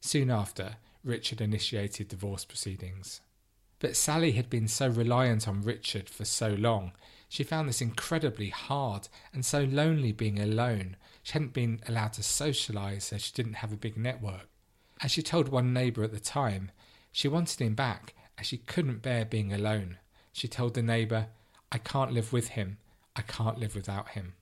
Soon 0.00 0.30
after, 0.30 0.76
Richard 1.02 1.40
initiated 1.40 2.08
divorce 2.08 2.44
proceedings. 2.44 3.20
But 3.78 3.96
Sally 3.96 4.32
had 4.32 4.48
been 4.48 4.68
so 4.68 4.88
reliant 4.88 5.46
on 5.46 5.62
Richard 5.62 6.08
for 6.08 6.24
so 6.24 6.50
long, 6.54 6.92
she 7.28 7.42
found 7.42 7.68
this 7.68 7.80
incredibly 7.80 8.50
hard 8.50 9.08
and 9.32 9.44
so 9.44 9.64
lonely 9.64 10.12
being 10.12 10.38
alone. 10.38 10.96
She 11.22 11.32
hadn't 11.32 11.52
been 11.52 11.80
allowed 11.88 12.12
to 12.14 12.22
socialise 12.22 13.12
as 13.12 13.22
she 13.22 13.32
didn't 13.32 13.54
have 13.54 13.72
a 13.72 13.76
big 13.76 13.96
network. 13.96 14.48
As 15.02 15.10
she 15.10 15.22
told 15.22 15.48
one 15.48 15.72
neighbour 15.72 16.04
at 16.04 16.12
the 16.12 16.20
time, 16.20 16.70
she 17.10 17.28
wanted 17.28 17.60
him 17.60 17.74
back 17.74 18.14
as 18.38 18.46
she 18.46 18.58
couldn't 18.58 19.02
bear 19.02 19.24
being 19.24 19.52
alone. 19.52 19.98
She 20.32 20.48
told 20.48 20.74
the 20.74 20.82
neighbour, 20.82 21.28
I 21.70 21.78
can't 21.78 22.12
live 22.12 22.32
with 22.32 22.48
him, 22.48 22.78
I 23.16 23.22
can't 23.22 23.58
live 23.58 23.74
without 23.74 24.10
him. 24.10 24.34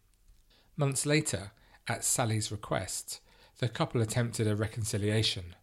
Months 0.76 1.06
later, 1.06 1.52
at 1.88 2.04
Sally's 2.04 2.52
request, 2.52 3.20
the 3.58 3.68
couple 3.68 4.00
attempted 4.00 4.46
a 4.46 4.56
reconciliation, 4.56 5.54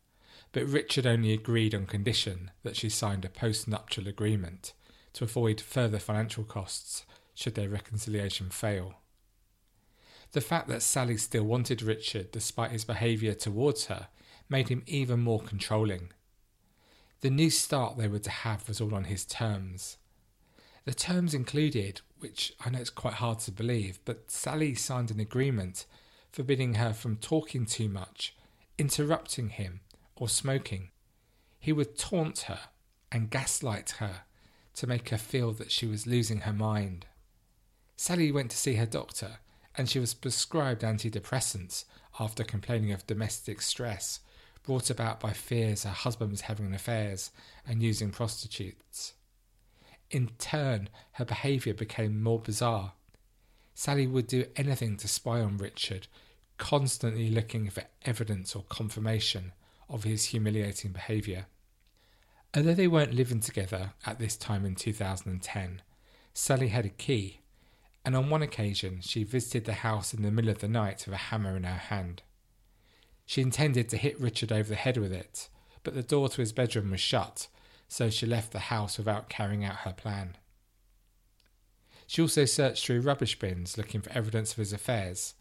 but 0.52 0.66
Richard 0.66 1.06
only 1.06 1.34
agreed 1.34 1.76
on 1.76 1.86
condition 1.86 2.52
that 2.64 2.76
she 2.76 2.90
signed 2.90 3.26
a 3.26 3.30
post-nuptial 3.30 4.08
agreement 4.08 4.74
to 5.20 5.26
avoid 5.26 5.60
further 5.60 6.00
financial 6.00 6.46
costs 6.46 7.06
should 7.34 7.54
their 7.56 7.68
reconciliation 7.68 8.50
fail. 8.50 8.94
The 10.32 10.40
fact 10.40 10.70
that 10.70 10.82
Sally 10.82 11.18
still 11.18 11.44
wanted 11.44 11.82
Richard 11.82 12.32
despite 12.32 12.72
his 12.72 12.86
behaviour 12.86 13.34
towards 13.34 13.88
her 13.88 14.08
made 14.48 14.70
him 14.70 14.82
even 14.88 15.20
more 15.20 15.42
controlling. 15.42 16.14
The 17.20 17.30
new 17.30 17.50
start 17.50 17.98
they 17.98 18.08
were 18.08 18.20
to 18.20 18.30
have 18.30 18.66
was 18.70 18.80
all 18.80 18.96
on 18.96 19.06
his 19.06 19.26
terms. 19.26 19.98
The 20.86 20.94
terms 20.94 21.34
included, 21.34 22.00
which 22.20 22.54
I 22.66 22.70
know 22.70 22.80
it's 22.80 22.90
quite 22.90 23.16
hard 23.16 23.40
to 23.40 23.52
believe, 23.52 24.00
but 24.06 24.32
Sally 24.32 24.74
signed 24.74 25.12
an 25.12 25.20
agreement 25.20 25.86
forbidding 26.32 26.76
her 26.76 26.94
from 26.94 27.18
talking 27.18 27.66
too 27.66 27.90
much, 27.90 28.38
interrupting 28.78 29.50
him, 29.50 29.82
or 30.16 30.30
smoking. 30.30 30.92
He 31.60 31.74
would 31.74 31.98
taunt 31.98 32.40
her 32.42 32.60
and 33.12 33.30
gaslight 33.30 33.96
her 34.00 34.22
to 34.80 34.88
make 34.88 35.10
her 35.10 35.18
feel 35.18 35.52
that 35.54 35.72
she 35.72 35.86
was 35.86 36.08
losing 36.08 36.42
her 36.42 36.54
mind. 36.54 37.06
Sally 37.96 38.32
went 38.32 38.52
to 38.52 38.58
see 38.58 38.76
her 38.76 38.86
doctor 38.86 39.40
and 39.78 39.90
she 39.90 40.00
was 40.00 40.14
prescribed 40.14 40.82
antidepressants 40.82 41.86
after 42.20 42.44
complaining 42.44 42.92
of 42.92 43.08
domestic 43.08 43.62
stress 43.62 44.20
brought 44.64 44.90
about 44.90 45.20
by 45.20 45.32
fears 45.32 45.84
her 45.84 45.90
husband 45.90 46.32
was 46.32 46.42
having 46.42 46.74
affairs 46.74 47.32
and 47.68 47.82
using 47.82 48.10
prostitutes. 48.12 49.14
In 50.12 50.30
turn, 50.38 50.90
her 51.14 51.26
behaviour 51.26 51.74
became 51.74 52.22
more 52.22 52.40
bizarre 52.40 52.94
Sally 53.80 54.08
would 54.08 54.28
do 54.28 54.44
anything 54.58 54.98
to 54.98 55.08
spy 55.08 55.40
on 55.40 55.56
Richard, 55.56 56.08
constantly 56.58 57.30
looking 57.30 57.70
for 57.70 57.86
evidence 58.04 58.54
or 58.54 58.66
confirmation 58.68 59.54
of 59.88 60.04
his 60.04 60.26
humiliating 60.26 60.92
behaviour. 60.92 61.46
Although 62.56 62.74
they 62.74 62.88
weren't 62.88 63.14
living 63.14 63.42
together 63.42 63.94
at 64.06 64.18
this 64.18 64.36
time 64.36 64.66
in 64.66 64.76
2010, 64.76 65.82
Sally 66.34 66.70
had 66.70 66.86
a 66.86 66.90
key, 66.90 67.42
and 68.04 68.16
on 68.16 68.30
one 68.30 68.42
occasion 68.42 69.02
she 69.02 69.24
visited 69.24 69.66
the 69.66 69.74
house 69.74 70.14
in 70.14 70.24
the 70.24 70.32
middle 70.32 70.50
of 70.50 70.60
the 70.60 70.68
night 70.68 71.04
with 71.06 71.14
a 71.14 71.18
hammer 71.18 71.56
in 71.56 71.64
her 71.64 71.78
hand. 71.78 72.24
She 73.26 73.42
intended 73.42 73.88
to 73.90 73.98
hit 73.98 74.20
Richard 74.20 74.52
over 74.52 74.70
the 74.70 74.76
head 74.76 74.98
with 74.98 75.14
it, 75.14 75.50
but 75.84 75.94
the 75.94 76.02
door 76.02 76.28
to 76.30 76.42
his 76.42 76.52
bedroom 76.52 76.90
was 76.90 77.00
shut, 77.00 77.48
so 77.88 78.10
she 78.10 78.26
left 78.26 78.52
the 78.52 78.60
house 78.60 78.98
without 78.98 79.30
carrying 79.30 79.64
out 79.64 79.78
her 79.78 79.94
plan. 79.94 80.36
She 82.08 82.24
also 82.24 82.46
searched 82.46 82.84
through 82.84 83.02
rubbish 83.02 83.38
bins 83.38 83.78
looking 83.78 84.02
for 84.02 84.12
evidence 84.12 84.54
of 84.54 84.58
his 84.58 84.74
affairs, 84.74 85.36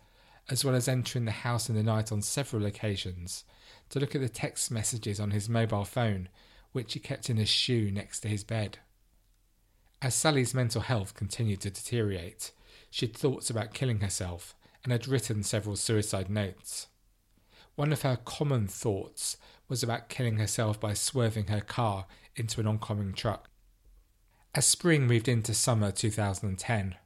as 0.50 0.62
well 0.62 0.74
as 0.74 0.88
entering 0.88 1.24
the 1.24 1.30
house 1.30 1.70
in 1.70 1.74
the 1.74 1.82
night 1.82 2.12
on 2.12 2.20
several 2.20 2.66
occasions 2.66 3.44
to 3.88 3.98
look 3.98 4.14
at 4.14 4.20
the 4.20 4.28
text 4.28 4.70
messages 4.70 5.18
on 5.18 5.30
his 5.30 5.48
mobile 5.48 5.86
phone, 5.86 6.28
which 6.72 6.94
he 6.94 7.00
kept 7.00 7.30
in 7.30 7.36
his 7.36 7.48
shoe 7.48 7.90
next 7.90 8.20
to 8.20 8.28
his 8.28 8.44
bed. 8.44 8.78
As 10.00 10.14
Sally's 10.14 10.54
mental 10.54 10.82
health 10.82 11.14
continued 11.14 11.60
to 11.62 11.70
deteriorate, 11.70 12.52
she 12.90 13.06
had 13.06 13.16
thoughts 13.16 13.50
about 13.50 13.74
killing 13.74 14.00
herself 14.00 14.54
and 14.84 14.92
had 14.92 15.08
written 15.08 15.42
several 15.42 15.76
suicide 15.76 16.30
notes. 16.30 16.86
One 17.74 17.92
of 17.92 18.02
her 18.02 18.18
common 18.24 18.66
thoughts 18.66 19.36
was 19.68 19.82
about 19.82 20.08
killing 20.08 20.38
herself 20.38 20.80
by 20.80 20.94
swerving 20.94 21.46
her 21.48 21.60
car 21.60 22.06
into 22.36 22.60
an 22.60 22.66
oncoming 22.66 23.12
truck. 23.12 23.50
As 24.54 24.66
spring 24.66 25.06
moved 25.06 25.28
into 25.28 25.54
summer 25.54 25.90
2010, 25.90 26.96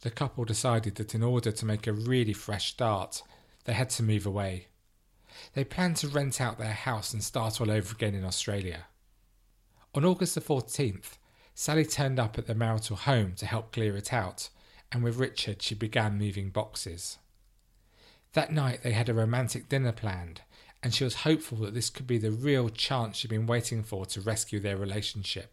the 0.00 0.10
couple 0.10 0.44
decided 0.44 0.94
that 0.96 1.14
in 1.14 1.22
order 1.22 1.52
to 1.52 1.66
make 1.66 1.86
a 1.86 1.92
really 1.92 2.32
fresh 2.32 2.70
start, 2.70 3.22
they 3.64 3.72
had 3.72 3.90
to 3.90 4.02
move 4.02 4.24
away. 4.24 4.68
They 5.54 5.64
planned 5.64 5.96
to 5.96 6.08
rent 6.08 6.40
out 6.40 6.58
their 6.58 6.72
house 6.72 7.12
and 7.12 7.22
start 7.22 7.60
all 7.60 7.70
over 7.70 7.92
again 7.92 8.14
in 8.14 8.24
Australia. 8.24 8.86
On 9.96 10.04
August 10.04 10.34
the 10.34 10.42
14th, 10.42 11.16
Sally 11.54 11.86
turned 11.86 12.18
up 12.18 12.36
at 12.36 12.46
the 12.46 12.54
marital 12.54 12.96
home 12.96 13.32
to 13.36 13.46
help 13.46 13.72
clear 13.72 13.96
it 13.96 14.12
out, 14.12 14.50
and 14.92 15.02
with 15.02 15.16
Richard 15.16 15.62
she 15.62 15.74
began 15.74 16.18
moving 16.18 16.50
boxes. 16.50 17.16
That 18.34 18.52
night 18.52 18.82
they 18.82 18.92
had 18.92 19.08
a 19.08 19.14
romantic 19.14 19.70
dinner 19.70 19.92
planned, 19.92 20.42
and 20.82 20.92
she 20.92 21.02
was 21.02 21.22
hopeful 21.24 21.56
that 21.58 21.72
this 21.72 21.88
could 21.88 22.06
be 22.06 22.18
the 22.18 22.30
real 22.30 22.68
chance 22.68 23.16
she'd 23.16 23.30
been 23.30 23.46
waiting 23.46 23.82
for 23.82 24.04
to 24.04 24.20
rescue 24.20 24.60
their 24.60 24.76
relationship. 24.76 25.50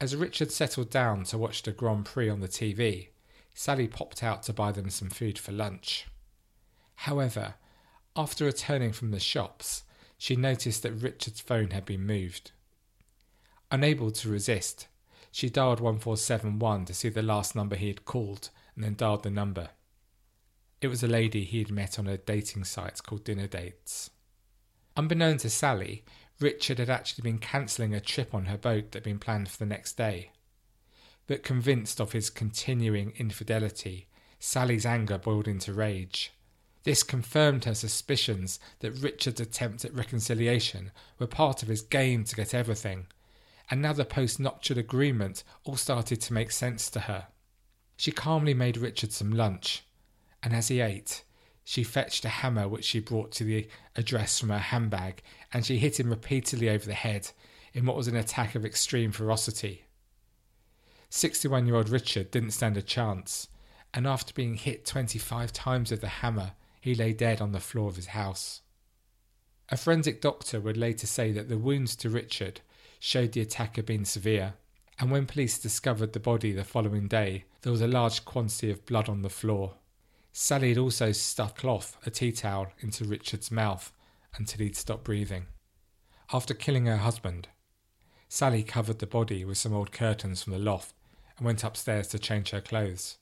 As 0.00 0.16
Richard 0.16 0.50
settled 0.50 0.90
down 0.90 1.22
to 1.26 1.38
watch 1.38 1.62
the 1.62 1.70
Grand 1.70 2.06
Prix 2.06 2.28
on 2.28 2.40
the 2.40 2.48
TV, 2.48 3.10
Sally 3.54 3.86
popped 3.86 4.24
out 4.24 4.42
to 4.42 4.52
buy 4.52 4.72
them 4.72 4.90
some 4.90 5.10
food 5.10 5.38
for 5.38 5.52
lunch. 5.52 6.08
However, 6.96 7.54
after 8.16 8.46
returning 8.46 8.90
from 8.90 9.12
the 9.12 9.20
shops, 9.20 9.84
she 10.18 10.34
noticed 10.34 10.82
that 10.82 10.90
Richard's 10.90 11.40
phone 11.40 11.70
had 11.70 11.84
been 11.84 12.04
moved. 12.04 12.50
Unable 13.72 14.10
to 14.10 14.28
resist, 14.28 14.86
she 15.30 15.48
dialed 15.48 15.80
1471 15.80 16.84
to 16.84 16.92
see 16.92 17.08
the 17.08 17.22
last 17.22 17.56
number 17.56 17.74
he 17.74 17.88
had 17.88 18.04
called 18.04 18.50
and 18.74 18.84
then 18.84 18.94
dialed 18.94 19.22
the 19.22 19.30
number. 19.30 19.70
It 20.82 20.88
was 20.88 21.02
a 21.02 21.08
lady 21.08 21.44
he 21.44 21.60
had 21.60 21.70
met 21.70 21.98
on 21.98 22.06
a 22.06 22.18
dating 22.18 22.64
site 22.64 23.02
called 23.02 23.24
Dinner 23.24 23.46
Dates. 23.46 24.10
Unbeknown 24.94 25.38
to 25.38 25.48
Sally, 25.48 26.04
Richard 26.38 26.80
had 26.80 26.90
actually 26.90 27.22
been 27.22 27.38
cancelling 27.38 27.94
a 27.94 28.00
trip 28.00 28.34
on 28.34 28.44
her 28.44 28.58
boat 28.58 28.90
that 28.90 28.98
had 28.98 29.04
been 29.04 29.18
planned 29.18 29.48
for 29.48 29.56
the 29.56 29.64
next 29.64 29.96
day. 29.96 30.32
But 31.26 31.42
convinced 31.42 31.98
of 31.98 32.12
his 32.12 32.28
continuing 32.28 33.14
infidelity, 33.16 34.06
Sally's 34.38 34.84
anger 34.84 35.16
boiled 35.16 35.48
into 35.48 35.72
rage. 35.72 36.30
This 36.82 37.02
confirmed 37.02 37.64
her 37.64 37.74
suspicions 37.74 38.60
that 38.80 38.98
Richard's 38.98 39.40
attempts 39.40 39.86
at 39.86 39.94
reconciliation 39.94 40.90
were 41.18 41.26
part 41.26 41.62
of 41.62 41.68
his 41.68 41.80
game 41.80 42.24
to 42.24 42.36
get 42.36 42.52
everything, 42.52 43.06
the 43.80 44.04
post 44.04 44.38
nuptial 44.38 44.78
agreement 44.78 45.44
all 45.64 45.76
started 45.76 46.20
to 46.20 46.32
make 46.32 46.50
sense 46.50 46.90
to 46.90 47.00
her. 47.00 47.28
She 47.96 48.12
calmly 48.12 48.54
made 48.54 48.76
Richard 48.76 49.12
some 49.12 49.32
lunch, 49.32 49.84
and 50.42 50.54
as 50.54 50.68
he 50.68 50.80
ate, 50.80 51.24
she 51.64 51.84
fetched 51.84 52.24
a 52.24 52.28
hammer 52.28 52.66
which 52.68 52.84
she 52.84 53.00
brought 53.00 53.30
to 53.32 53.44
the 53.44 53.68
address 53.94 54.38
from 54.38 54.50
her 54.50 54.58
handbag, 54.58 55.22
and 55.52 55.64
she 55.64 55.78
hit 55.78 56.00
him 56.00 56.10
repeatedly 56.10 56.68
over 56.68 56.84
the 56.84 56.94
head 56.94 57.30
in 57.72 57.86
what 57.86 57.96
was 57.96 58.08
an 58.08 58.16
attack 58.16 58.54
of 58.54 58.64
extreme 58.64 59.12
ferocity. 59.12 59.84
61 61.10 61.66
year 61.66 61.76
old 61.76 61.88
Richard 61.88 62.30
didn't 62.30 62.50
stand 62.50 62.76
a 62.76 62.82
chance, 62.82 63.48
and 63.94 64.06
after 64.06 64.34
being 64.34 64.54
hit 64.54 64.84
25 64.84 65.52
times 65.52 65.90
with 65.90 66.00
the 66.00 66.08
hammer, 66.08 66.52
he 66.80 66.94
lay 66.94 67.12
dead 67.12 67.40
on 67.40 67.52
the 67.52 67.60
floor 67.60 67.88
of 67.88 67.96
his 67.96 68.06
house. 68.06 68.62
A 69.68 69.76
forensic 69.76 70.20
doctor 70.20 70.60
would 70.60 70.76
later 70.76 71.06
say 71.06 71.30
that 71.32 71.48
the 71.48 71.58
wounds 71.58 71.94
to 71.96 72.10
Richard 72.10 72.60
showed 73.04 73.32
the 73.32 73.40
attacker 73.40 73.82
being 73.82 74.04
severe, 74.04 74.54
and 74.96 75.10
when 75.10 75.26
police 75.26 75.58
discovered 75.58 76.12
the 76.12 76.20
body 76.20 76.52
the 76.52 76.62
following 76.62 77.08
day, 77.08 77.44
there 77.62 77.72
was 77.72 77.80
a 77.80 77.86
large 77.88 78.24
quantity 78.24 78.70
of 78.70 78.86
blood 78.86 79.08
on 79.08 79.22
the 79.22 79.28
floor. 79.28 79.74
Sally 80.32 80.68
had 80.68 80.78
also 80.78 81.10
stuffed 81.10 81.58
cloth, 81.58 81.96
a 82.06 82.10
tea 82.10 82.30
towel, 82.30 82.68
into 82.78 83.04
Richard's 83.04 83.50
mouth 83.50 83.92
until 84.36 84.60
he'd 84.60 84.76
stopped 84.76 85.02
breathing. 85.02 85.46
After 86.32 86.54
killing 86.54 86.86
her 86.86 86.98
husband, 86.98 87.48
Sally 88.28 88.62
covered 88.62 89.00
the 89.00 89.06
body 89.08 89.44
with 89.44 89.58
some 89.58 89.74
old 89.74 89.90
curtains 89.90 90.40
from 90.40 90.52
the 90.52 90.60
loft 90.60 90.94
and 91.36 91.44
went 91.44 91.64
upstairs 91.64 92.06
to 92.08 92.20
change 92.20 92.50
her 92.50 92.60
clothes. 92.60 93.18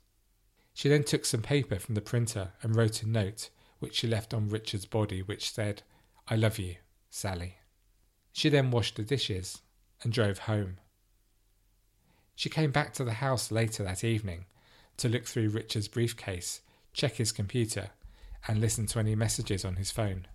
She 0.74 0.90
then 0.90 1.04
took 1.04 1.24
some 1.24 1.40
paper 1.40 1.78
from 1.78 1.94
the 1.94 2.02
printer 2.02 2.52
and 2.60 2.76
wrote 2.76 3.02
a 3.02 3.08
note 3.08 3.48
which 3.78 3.94
she 3.94 4.06
left 4.06 4.34
on 4.34 4.50
Richard's 4.50 4.84
body 4.84 5.22
which 5.22 5.50
said, 5.50 5.84
I 6.28 6.36
love 6.36 6.58
you, 6.58 6.76
Sally. 7.08 7.56
She 8.30 8.50
then 8.50 8.70
washed 8.70 8.96
the 8.96 9.02
dishes 9.02 9.62
and 10.02 10.12
drove 10.12 10.40
home. 10.40 10.78
She 12.34 12.48
came 12.48 12.70
back 12.70 12.92
to 12.94 13.04
the 13.04 13.14
house 13.14 13.50
later 13.50 13.82
that 13.84 14.02
evening 14.04 14.46
to 14.96 15.08
look 15.08 15.26
through 15.26 15.50
Richard's 15.50 15.88
briefcase 15.88 16.60
check 16.92 17.16
his 17.16 17.32
computer, 17.32 17.90
and 18.48 18.60
listen 18.60 18.86
to 18.86 18.98
any 18.98 19.14
messages 19.14 19.64
on 19.64 19.76
his 19.76 19.90
phone. 19.90 20.26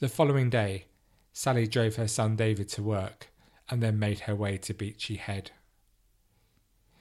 The 0.00 0.08
following 0.08 0.50
day, 0.50 0.86
Sally 1.32 1.66
drove 1.66 1.96
her 1.96 2.08
son 2.08 2.36
David 2.36 2.68
to 2.70 2.82
work 2.82 3.28
and 3.68 3.82
then 3.82 3.98
made 3.98 4.20
her 4.20 4.34
way 4.34 4.58
to 4.58 4.74
Beachy 4.74 5.16
Head. 5.16 5.50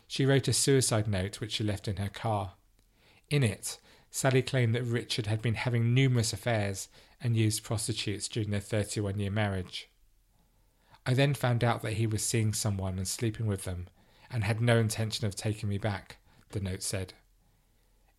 She 0.08 0.26
wrote 0.26 0.48
a 0.48 0.54
suicide 0.54 1.08
note 1.08 1.40
which 1.40 1.54
she 1.54 1.64
left 1.64 1.88
in 1.88 1.98
her 1.98 2.10
car. 2.10 2.54
In 3.30 3.44
it, 3.44 3.78
Sally 4.10 4.42
claimed 4.42 4.74
that 4.76 4.84
Richard 4.84 5.28
had 5.28 5.42
been 5.42 5.56
having 5.56 5.94
numerous 5.94 6.34
affairs 6.34 6.88
and 7.22 7.36
used 7.36 7.64
prostitutes 7.64 8.28
during 8.28 8.52
their 8.52 8.60
31 8.60 9.20
year 9.20 9.32
marriage. 9.32 9.89
I 11.08 11.13
then 11.13 11.34
found 11.34 11.63
out 11.63 11.84
that 11.84 11.93
he 11.93 12.06
was 12.06 12.22
seeing 12.22 12.54
someone 12.54 12.98
and 12.98 13.08
sleeping 13.08 13.46
with 13.48 13.63
them 13.63 13.88
and 14.30 14.43
had 14.43 14.60
no 14.60 14.78
intention 14.78 15.26
of 15.26 15.38
taking 15.38 15.70
me 15.70 15.78
back, 15.78 16.17
the 16.50 16.60
note 16.60 16.84
said. 16.84 17.13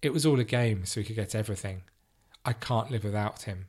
It 0.00 0.14
was 0.14 0.24
all 0.24 0.40
a 0.40 0.44
game 0.44 0.86
so 0.86 1.00
he 1.00 1.06
could 1.06 1.16
get 1.16 1.34
everything. 1.34 1.82
I 2.46 2.54
can't 2.54 2.90
live 2.90 3.04
without 3.04 3.42
him. 3.42 3.66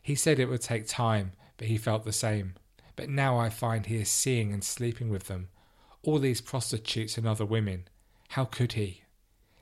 He 0.00 0.14
said 0.14 0.38
it 0.38 0.48
would 0.48 0.62
take 0.62 0.88
time, 0.88 1.32
but 1.58 1.68
he 1.68 1.76
felt 1.76 2.04
the 2.04 2.12
same. 2.12 2.54
But 2.96 3.10
now 3.10 3.38
I 3.38 3.50
find 3.50 3.84
he 3.84 3.96
is 3.96 4.08
seeing 4.08 4.50
and 4.50 4.64
sleeping 4.64 5.10
with 5.10 5.24
them. 5.24 5.48
All 6.02 6.18
these 6.18 6.40
prostitutes 6.40 7.18
and 7.18 7.26
other 7.26 7.44
women. 7.44 7.86
How 8.30 8.46
could 8.46 8.72
he? 8.72 9.02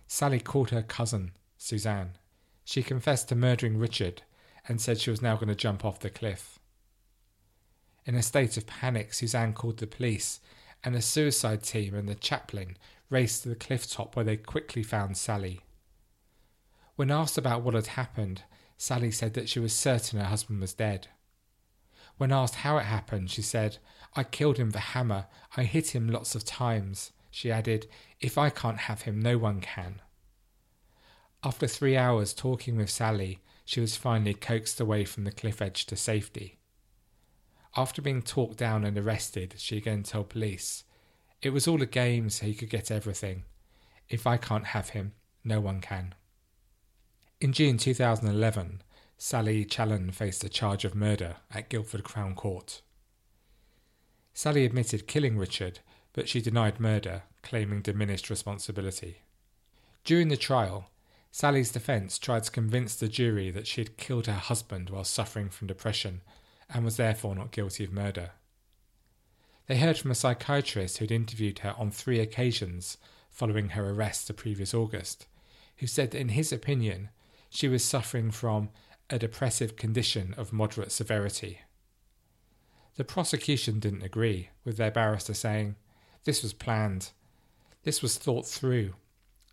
Sally 0.07 0.39
called 0.39 0.71
her 0.71 0.83
cousin, 0.83 1.33
Suzanne. 1.59 2.13
She 2.65 2.85
confessed 2.85 3.31
to 3.31 3.35
murdering 3.35 3.79
Richard 3.79 4.23
and 4.69 4.81
said 4.81 5.01
she 5.01 5.11
was 5.11 5.21
now 5.21 5.35
going 5.35 5.49
to 5.49 5.57
jump 5.57 5.85
off 5.85 5.99
the 5.99 6.09
cliff. 6.09 6.60
In 8.11 8.17
a 8.17 8.25
state 8.25 8.57
of 8.57 8.67
panic, 8.67 9.15
Suzanne 9.15 9.53
called 9.53 9.77
the 9.77 9.87
police, 9.87 10.41
and 10.83 10.97
a 10.97 11.01
suicide 11.01 11.63
team 11.63 11.95
and 11.95 12.09
the 12.09 12.17
chaplain 12.17 12.77
raced 13.09 13.45
to 13.45 13.49
the 13.49 13.55
cliff 13.55 13.89
top 13.89 14.17
where 14.17 14.25
they 14.25 14.37
quickly 14.37 14.83
found 14.83 15.17
Sally. 15.17 15.61
When 16.97 17.13
asked 17.13 17.39
about 17.39 17.63
what 17.63 17.75
had 17.75 17.87
happened, 17.87 18.43
Sally 18.77 19.13
said 19.13 19.35
that 19.35 19.49
she 19.49 19.61
was 19.61 19.73
certain 19.73 20.19
her 20.19 20.25
husband 20.25 20.61
was 20.61 20.75
dead. 20.75 21.07
When 22.17 22.33
asked 22.33 22.57
how 22.57 22.79
it 22.79 22.87
happened, 22.87 23.31
she 23.31 23.43
said, 23.43 23.79
I 24.17 24.25
killed 24.25 24.57
him 24.57 24.67
with 24.67 24.75
a 24.75 24.91
hammer. 24.91 25.27
I 25.57 25.63
hit 25.63 25.95
him 25.95 26.09
lots 26.09 26.35
of 26.35 26.45
times. 26.45 27.13
She 27.31 27.53
added, 27.53 27.87
If 28.19 28.37
I 28.37 28.51
can't 28.51 28.79
have 28.79 29.03
him, 29.03 29.21
no 29.21 29.39
one 29.39 29.61
can. 29.61 30.03
After 31.45 31.69
three 31.69 31.97
hours 31.97 32.35
talking 32.35 32.77
with 32.77 32.91
Sally, 32.91 33.39
she 33.65 33.81
was 33.81 33.95
finally 33.95 34.35
coaxed 34.35 34.81
away 34.81 35.05
from 35.05 35.23
the 35.23 35.31
cliff 35.31 35.63
edge 35.63 35.87
to 35.87 35.95
safety. 35.95 36.57
After 37.77 38.03
being 38.03 38.23
talked 38.23 38.57
down 38.57 38.85
and 38.85 38.99
arrested, 38.99 39.55
she 39.59 39.77
again 39.77 40.03
told 40.03 40.31
police, 40.31 40.85
It 41.41 41.51
was 41.51 41.69
all 41.69 41.81
a 41.83 41.87
game 41.87 42.29
so 42.31 42.47
he 42.47 42.55
could 42.55 42.71
get 42.71 42.91
everything. 42.91 43.45
If 44.09 44.27
I 44.27 44.37
can't 44.37 44.67
have 44.67 44.91
him, 44.91 45.13
no 45.45 45.61
one 45.61 45.81
can. 45.81 46.15
In 47.41 47.53
June 47.53 47.79
2011, 47.79 48.83
Sally 49.17 49.65
Challen 49.65 50.11
faced 50.13 50.43
a 50.45 50.49
charge 50.49 50.85
of 50.85 50.95
murder 50.95 51.37
at 51.51 51.69
Guildford 51.69 52.03
Crown 52.03 52.35
Court. 52.35 52.83
Sally 54.35 54.65
admitted 54.65 55.07
killing 55.07 55.39
Richard, 55.39 55.81
but 56.13 56.29
she 56.29 56.41
denied 56.41 56.81
murder, 56.81 57.23
claiming 57.43 57.83
diminished 57.83 58.31
responsibility. 58.31 59.23
During 60.05 60.29
the 60.29 60.37
trial, 60.37 60.91
Sally's 61.31 61.71
defence 61.71 62.19
tried 62.19 62.45
to 62.45 62.51
convince 62.51 62.97
the 62.97 63.09
jury 63.09 63.51
that 63.51 63.67
she 63.67 63.81
had 63.81 63.97
killed 63.97 64.27
her 64.27 64.33
husband 64.33 64.91
while 64.91 65.05
suffering 65.05 65.49
from 65.49 65.69
depression 65.69 66.23
and 66.73 66.85
was 66.85 66.97
therefore 66.97 67.35
not 67.35 67.53
guilty 67.53 67.85
of 67.85 67.93
murder. 67.93 68.31
They 69.67 69.79
heard 69.79 69.99
from 69.99 70.11
a 70.11 70.17
psychiatrist 70.17 70.99
who 70.99 71.05
had 71.05 71.13
interviewed 71.13 71.61
her 71.61 71.75
on 71.79 71.91
three 71.91 72.19
occasions 72.19 72.99
following 73.31 73.71
her 73.71 73.89
arrest 73.89 74.27
the 74.27 74.35
previous 74.35 74.75
August, 74.75 75.27
who 75.77 75.87
said 75.87 76.11
that 76.11 76.21
in 76.21 76.31
his 76.31 76.53
opinion, 76.53 77.11
she 77.49 77.69
was 77.69 77.85
suffering 77.85 78.31
from 78.31 78.71
a 79.09 79.19
depressive 79.19 79.77
condition 79.77 80.35
of 80.37 80.53
moderate 80.53 80.93
severity. 80.93 81.61
The 82.97 83.05
prosecution 83.05 83.81
didn't 83.81 84.03
agree, 84.03 84.51
with 84.65 84.77
their 84.77 84.91
barrister 84.91 85.35
saying, 85.35 85.77
This 86.25 86.43
was 86.43 86.53
planned. 86.53 87.11
This 87.83 88.03
was 88.03 88.19
thought 88.19 88.47
through. 88.47 88.95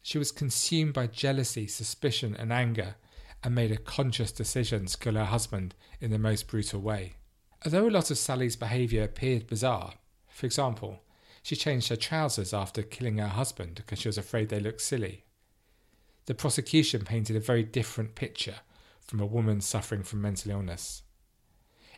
She 0.02 0.18
was 0.18 0.32
consumed 0.32 0.94
by 0.94 1.08
jealousy, 1.08 1.68
suspicion, 1.68 2.36
and 2.36 2.52
anger, 2.52 2.96
and 3.44 3.56
made 3.56 3.72
a 3.72 3.78
conscious 3.78 4.32
decision 4.32 4.86
to 4.86 4.98
kill 4.98 5.16
her 5.16 5.26
husband 5.26 5.76
in 6.02 6.12
the 6.12 6.20
most 6.20 6.48
brutal 6.48 6.82
way. 6.82 7.14
Although 7.66 7.88
a 7.88 7.92
lot 7.92 8.12
of 8.12 8.18
Sally's 8.18 8.56
behaviour 8.56 9.04
appeared 9.04 9.48
bizarre, 9.48 9.94
for 10.30 10.46
example, 10.46 11.04
she 11.42 11.56
changed 11.56 11.90
her 11.90 11.96
trousers 11.96 12.54
after 12.54 12.82
killing 12.82 13.18
her 13.18 13.28
husband 13.28 13.76
because 13.76 14.00
she 14.00 14.08
was 14.08 14.18
afraid 14.18 14.50
they 14.50 14.60
looked 14.60 14.82
silly 14.82 15.24
the 16.28 16.36
prosecution 16.36 17.06
painted 17.06 17.36
a 17.36 17.40
very 17.40 17.64
different 17.64 18.14
picture 18.14 18.56
from 19.02 19.22
a 19.22 19.26
woman 19.26 19.62
suffering 19.62 20.04
from 20.04 20.22
mental 20.22 20.52
illness. 20.52 21.02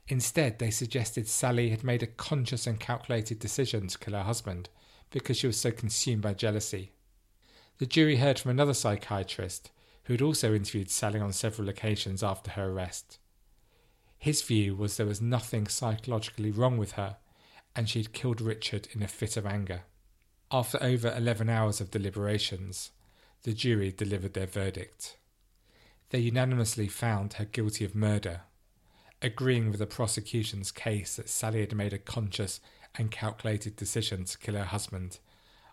Instead, 0.08 0.60
they 0.60 0.71
suggested 0.71 1.28
Sally 1.28 1.69
had 1.69 1.84
made 1.84 2.04
a 2.04 2.08
conscious 2.08 2.65
and 2.65 2.80
calculated 2.80 3.39
decision 3.39 3.88
to 3.88 3.97
kill 3.97 4.13
her 4.13 4.23
husband 4.23 4.69
because 5.10 5.38
she 5.38 5.47
was 5.47 5.60
so 5.60 5.71
consumed 5.71 6.21
by 6.21 6.34
jealousy. 6.34 6.91
The 7.80 7.88
jury 7.88 8.17
heard 8.17 8.38
from 8.38 8.52
another 8.52 8.75
psychiatrist 8.75 9.71
who 10.09 10.13
had 10.13 10.23
also 10.23 10.55
interviewed 10.55 10.89
Sally 10.89 11.19
on 11.19 11.31
several 11.31 11.69
occasions 11.69 12.23
after 12.23 12.49
her 12.51 12.71
arrest. 12.71 13.19
His 14.17 14.41
view 14.41 14.75
was 14.75 14.97
there 14.97 15.05
was 15.05 15.21
nothing 15.21 15.67
psychologically 15.67 16.49
wrong 16.49 16.79
with 16.79 16.93
her 16.93 17.17
and 17.75 17.87
she 17.87 17.99
had 17.99 18.11
killed 18.11 18.41
Richard 18.41 18.87
in 18.91 19.03
a 19.03 19.07
fit 19.07 19.37
of 19.37 19.45
anger. 19.45 19.83
After 20.49 20.81
over 20.81 21.13
11 21.15 21.47
hours 21.47 21.79
of 21.79 21.91
deliberations, 21.91 22.89
the 23.43 23.53
jury 23.53 23.91
delivered 23.91 24.33
their 24.33 24.47
verdict. 24.47 25.15
They 26.09 26.17
unanimously 26.17 26.87
found 26.87 27.33
her 27.33 27.45
guilty 27.45 27.85
of 27.85 27.93
murder, 27.93 28.41
agreeing 29.21 29.69
with 29.69 29.77
the 29.77 29.85
prosecution's 29.85 30.71
case 30.71 31.17
that 31.17 31.29
Sally 31.29 31.59
had 31.59 31.75
made 31.75 31.93
a 31.93 31.99
conscious 31.99 32.59
and 32.95 33.11
calculated 33.11 33.75
decision 33.75 34.25
to 34.25 34.39
kill 34.39 34.55
her 34.55 34.63
husband 34.63 35.19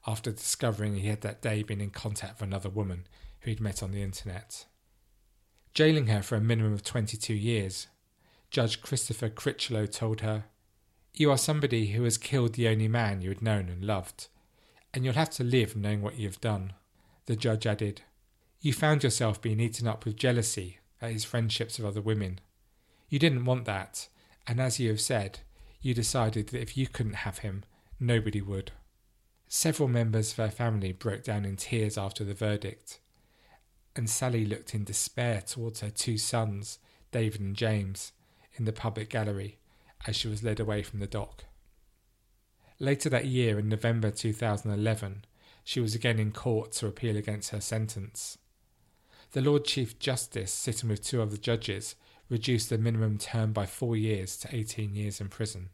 after 0.07 0.31
discovering 0.31 0.96
he 0.96 1.09
had 1.09 1.22
that 1.22 1.40
day 1.40 1.62
been 1.62 1.81
in 1.81 1.88
contact 1.88 2.35
with 2.35 2.49
another 2.49 2.68
woman 2.68 3.07
who 3.47 3.51
he'd 3.51 3.61
met 3.61 3.83
on 3.83 3.93
the 3.93 4.03
internet. 4.03 4.67
Jailing 5.73 6.09
her 6.09 6.21
for 6.21 6.35
a 6.35 6.41
minimum 6.41 6.73
of 6.73 6.83
22 6.83 7.33
years, 7.33 7.87
Judge 8.51 8.83
Christopher 8.83 9.29
Critchlow 9.29 9.87
told 9.87 10.21
her, 10.21 10.47
You 11.15 11.31
are 11.31 11.39
somebody 11.39 11.89
who 11.89 12.03
has 12.03 12.19
killed 12.19 12.55
the 12.55 12.67
only 12.67 12.89
man 12.89 13.23
you 13.23 13.29
had 13.29 13.43
known 13.43 13.69
and 13.69 13.85
loved, 13.85 14.27
and 14.93 15.05
you'll 15.05 15.15
have 15.15 15.31
to 15.31 15.45
live 15.45 15.77
knowing 15.77 16.03
what 16.03 16.19
you 16.19 16.27
have 16.27 16.41
done. 16.41 16.73
The 17.27 17.37
judge 17.37 17.67
added, 17.67 18.03
You 18.61 18.73
found 18.73 19.05
yourself 19.05 19.41
being 19.41 19.61
eaten 19.61 19.87
up 19.87 20.05
with 20.05 20.17
jealousy 20.17 20.79
at 21.01 21.13
his 21.13 21.25
friendships 21.25 21.79
with 21.79 21.87
other 21.87 22.01
women. 22.01 22.41
You 23.09 23.21
didn't 23.21 23.45
want 23.45 23.65
that, 23.67 24.09
and 24.49 24.61
as 24.61 24.81
you 24.81 24.89
have 24.89 25.01
said, 25.01 25.41
you 25.81 25.95
decided 25.95 26.49
that 26.49 26.63
if 26.63 26.77
you 26.77 26.89
couldn't 26.89 27.17
have 27.27 27.39
him, 27.39 27.63
nobody 28.01 28.41
would. 28.41 28.73
Several 29.47 29.89
members 29.89 30.33
of 30.33 30.39
her 30.39 30.51
family 30.51 30.91
broke 30.91 31.23
down 31.23 31.45
in 31.45 31.55
tears 31.55 31.97
after 31.97 32.25
the 32.25 32.35
verdict, 32.35 32.99
and 33.97 34.09
Sally 34.09 34.45
looked 34.45 34.75
in 34.75 34.85
despair 34.85 35.41
towards 35.41 35.81
her 35.81 35.91
two 35.91 36.19
sons, 36.19 36.79
David 37.11 37.41
and 37.41 37.57
James, 37.57 38.13
in 38.55 38.65
the 38.65 38.73
public 38.73 39.09
gallery 39.09 39.59
as 40.07 40.17
she 40.17 40.29
was 40.29 40.43
led 40.43 40.61
away 40.61 40.83
from 40.83 41.01
the 41.01 41.07
dock. 41.07 41.45
Later 42.79 43.09
that 43.09 43.25
year, 43.25 43.59
in 43.59 43.69
November 43.69 44.11
2011, 44.11 45.25
she 45.65 45.81
was 45.81 45.95
again 45.95 46.19
in 46.19 46.31
court 46.31 46.73
to 46.73 46.87
appeal 46.87 47.17
against 47.17 47.51
her 47.51 47.61
sentence. 47.61 48.39
The 49.33 49.41
Lord 49.41 49.65
Chief 49.65 49.99
Justice, 49.99 50.53
sitting 50.53 50.89
with 50.89 51.03
two 51.03 51.23
other 51.23 51.37
judges, 51.37 51.97
reduced 52.29 52.71
the 52.71 52.79
minimum 52.79 53.19
term 53.19 53.53
by 53.53 53.67
four 53.67 53.97
years 53.97 54.37
to 54.39 54.55
18 54.55 54.95
years 54.95 55.21
in 55.21 55.29
prison. 55.29 55.71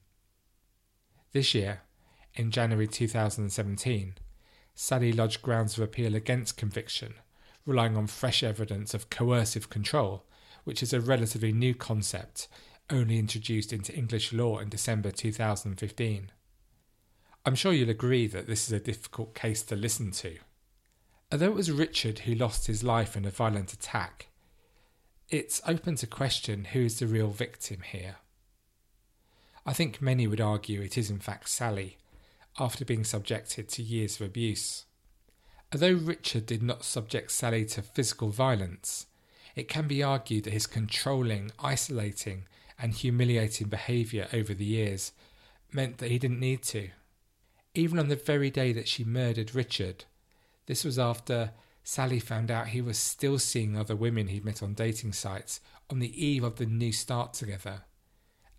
This 1.32 1.54
year, 1.54 1.82
in 2.34 2.50
January 2.50 2.86
2017, 2.86 4.14
Sally 4.74 5.12
lodged 5.12 5.42
grounds 5.42 5.76
of 5.76 5.84
appeal 5.84 6.14
against 6.14 6.56
conviction, 6.56 7.14
relying 7.66 7.96
on 7.96 8.06
fresh 8.06 8.42
evidence 8.42 8.94
of 8.94 9.10
coercive 9.10 9.70
control, 9.70 10.24
which 10.64 10.82
is 10.82 10.92
a 10.92 11.00
relatively 11.00 11.52
new 11.52 11.74
concept 11.74 12.48
only 12.90 13.18
introduced 13.18 13.72
into 13.72 13.94
English 13.94 14.32
law 14.32 14.58
in 14.58 14.68
December 14.68 15.10
2015. 15.10 16.30
I'm 17.44 17.54
sure 17.54 17.72
you'll 17.72 17.90
agree 17.90 18.26
that 18.26 18.46
this 18.46 18.66
is 18.66 18.72
a 18.72 18.80
difficult 18.80 19.34
case 19.34 19.62
to 19.64 19.76
listen 19.76 20.10
to. 20.12 20.36
Although 21.30 21.46
it 21.46 21.54
was 21.54 21.70
Richard 21.70 22.20
who 22.20 22.34
lost 22.34 22.66
his 22.66 22.84
life 22.84 23.16
in 23.16 23.24
a 23.24 23.30
violent 23.30 23.72
attack, 23.72 24.28
it's 25.28 25.62
open 25.66 25.96
to 25.96 26.06
question 26.06 26.66
who 26.66 26.80
is 26.80 26.98
the 26.98 27.06
real 27.06 27.30
victim 27.30 27.80
here. 27.80 28.16
I 29.64 29.72
think 29.72 30.02
many 30.02 30.26
would 30.26 30.40
argue 30.40 30.82
it 30.82 30.98
is 30.98 31.10
in 31.10 31.20
fact 31.20 31.48
Sally, 31.48 31.96
after 32.58 32.84
being 32.84 33.04
subjected 33.04 33.68
to 33.70 33.82
years 33.82 34.20
of 34.20 34.26
abuse. 34.26 34.84
Although 35.72 35.94
Richard 35.94 36.44
did 36.44 36.62
not 36.62 36.84
subject 36.84 37.30
Sally 37.30 37.64
to 37.66 37.80
physical 37.80 38.28
violence, 38.28 39.06
it 39.54 39.68
can 39.68 39.88
be 39.88 40.02
argued 40.02 40.44
that 40.44 40.52
his 40.52 40.66
controlling, 40.66 41.50
isolating, 41.58 42.44
and 42.78 42.92
humiliating 42.92 43.68
behaviour 43.68 44.28
over 44.34 44.52
the 44.52 44.66
years 44.66 45.12
meant 45.72 45.98
that 45.98 46.10
he 46.10 46.18
didn't 46.18 46.40
need 46.40 46.62
to. 46.62 46.90
Even 47.74 47.98
on 47.98 48.08
the 48.08 48.16
very 48.16 48.50
day 48.50 48.72
that 48.72 48.88
she 48.88 49.02
murdered 49.02 49.54
Richard, 49.54 50.04
this 50.66 50.84
was 50.84 50.98
after 50.98 51.52
Sally 51.84 52.20
found 52.20 52.50
out 52.50 52.68
he 52.68 52.82
was 52.82 52.98
still 52.98 53.38
seeing 53.38 53.76
other 53.76 53.96
women 53.96 54.28
he'd 54.28 54.44
met 54.44 54.62
on 54.62 54.74
dating 54.74 55.14
sites 55.14 55.60
on 55.88 56.00
the 56.00 56.24
eve 56.24 56.44
of 56.44 56.56
the 56.56 56.66
new 56.66 56.92
start 56.92 57.32
together. 57.32 57.82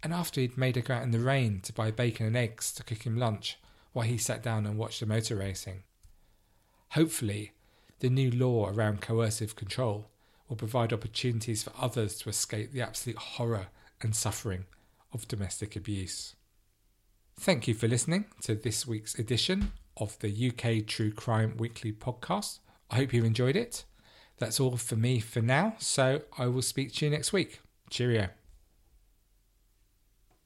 And 0.02 0.14
after 0.14 0.42
he'd 0.42 0.58
made 0.58 0.78
her 0.78 0.82
go 0.82 0.96
out 0.96 1.04
in 1.04 1.12
the 1.12 1.20
rain 1.20 1.62
to 1.62 1.74
buy 1.74 1.92
bacon 1.92 2.26
and 2.26 2.36
eggs 2.36 2.74
to 2.74 2.84
cook 2.84 3.06
him 3.06 3.18
lunch 3.18 3.60
while 3.92 4.08
he 4.08 4.18
sat 4.18 4.42
down 4.42 4.66
and 4.66 4.80
watched 4.80 5.00
the 5.00 5.06
motor 5.06 5.36
racing. 5.36 5.84
Hopefully, 6.94 7.54
the 8.02 8.10
new 8.10 8.30
law 8.30 8.70
around 8.70 9.02
coercive 9.02 9.56
control 9.56 10.10
will 10.48 10.56
provide 10.56 10.94
opportunities 10.94 11.64
for 11.64 11.72
others 11.80 12.20
to 12.20 12.30
escape 12.30 12.72
the 12.72 12.84
absolute 12.84 13.18
horror 13.18 13.68
and 14.02 14.16
suffering 14.16 14.66
of 15.12 15.28
domestic 15.28 15.76
abuse. 15.76 16.36
Thank 17.40 17.68
you 17.68 17.74
for 17.74 17.88
listening 17.88 18.26
to 18.42 18.54
this 18.54 18.86
week's 18.86 19.18
edition 19.18 19.72
of 19.98 20.20
the 20.20 20.52
UK 20.52 20.86
True 20.86 21.12
Crime 21.12 21.58
Weekly 21.58 21.92
podcast. 21.92 22.60
I 22.92 22.98
hope 22.98 23.12
you 23.12 23.24
enjoyed 23.24 23.56
it. 23.56 23.86
That's 24.38 24.60
all 24.60 24.78
for 24.78 24.96
me 24.96 25.20
for 25.20 25.42
now, 25.42 25.74
so 25.80 26.22
I 26.38 26.46
will 26.46 26.62
speak 26.62 26.94
to 26.94 27.06
you 27.06 27.12
next 27.12 27.34
week. 27.34 27.60
Cheerio. 27.90 28.30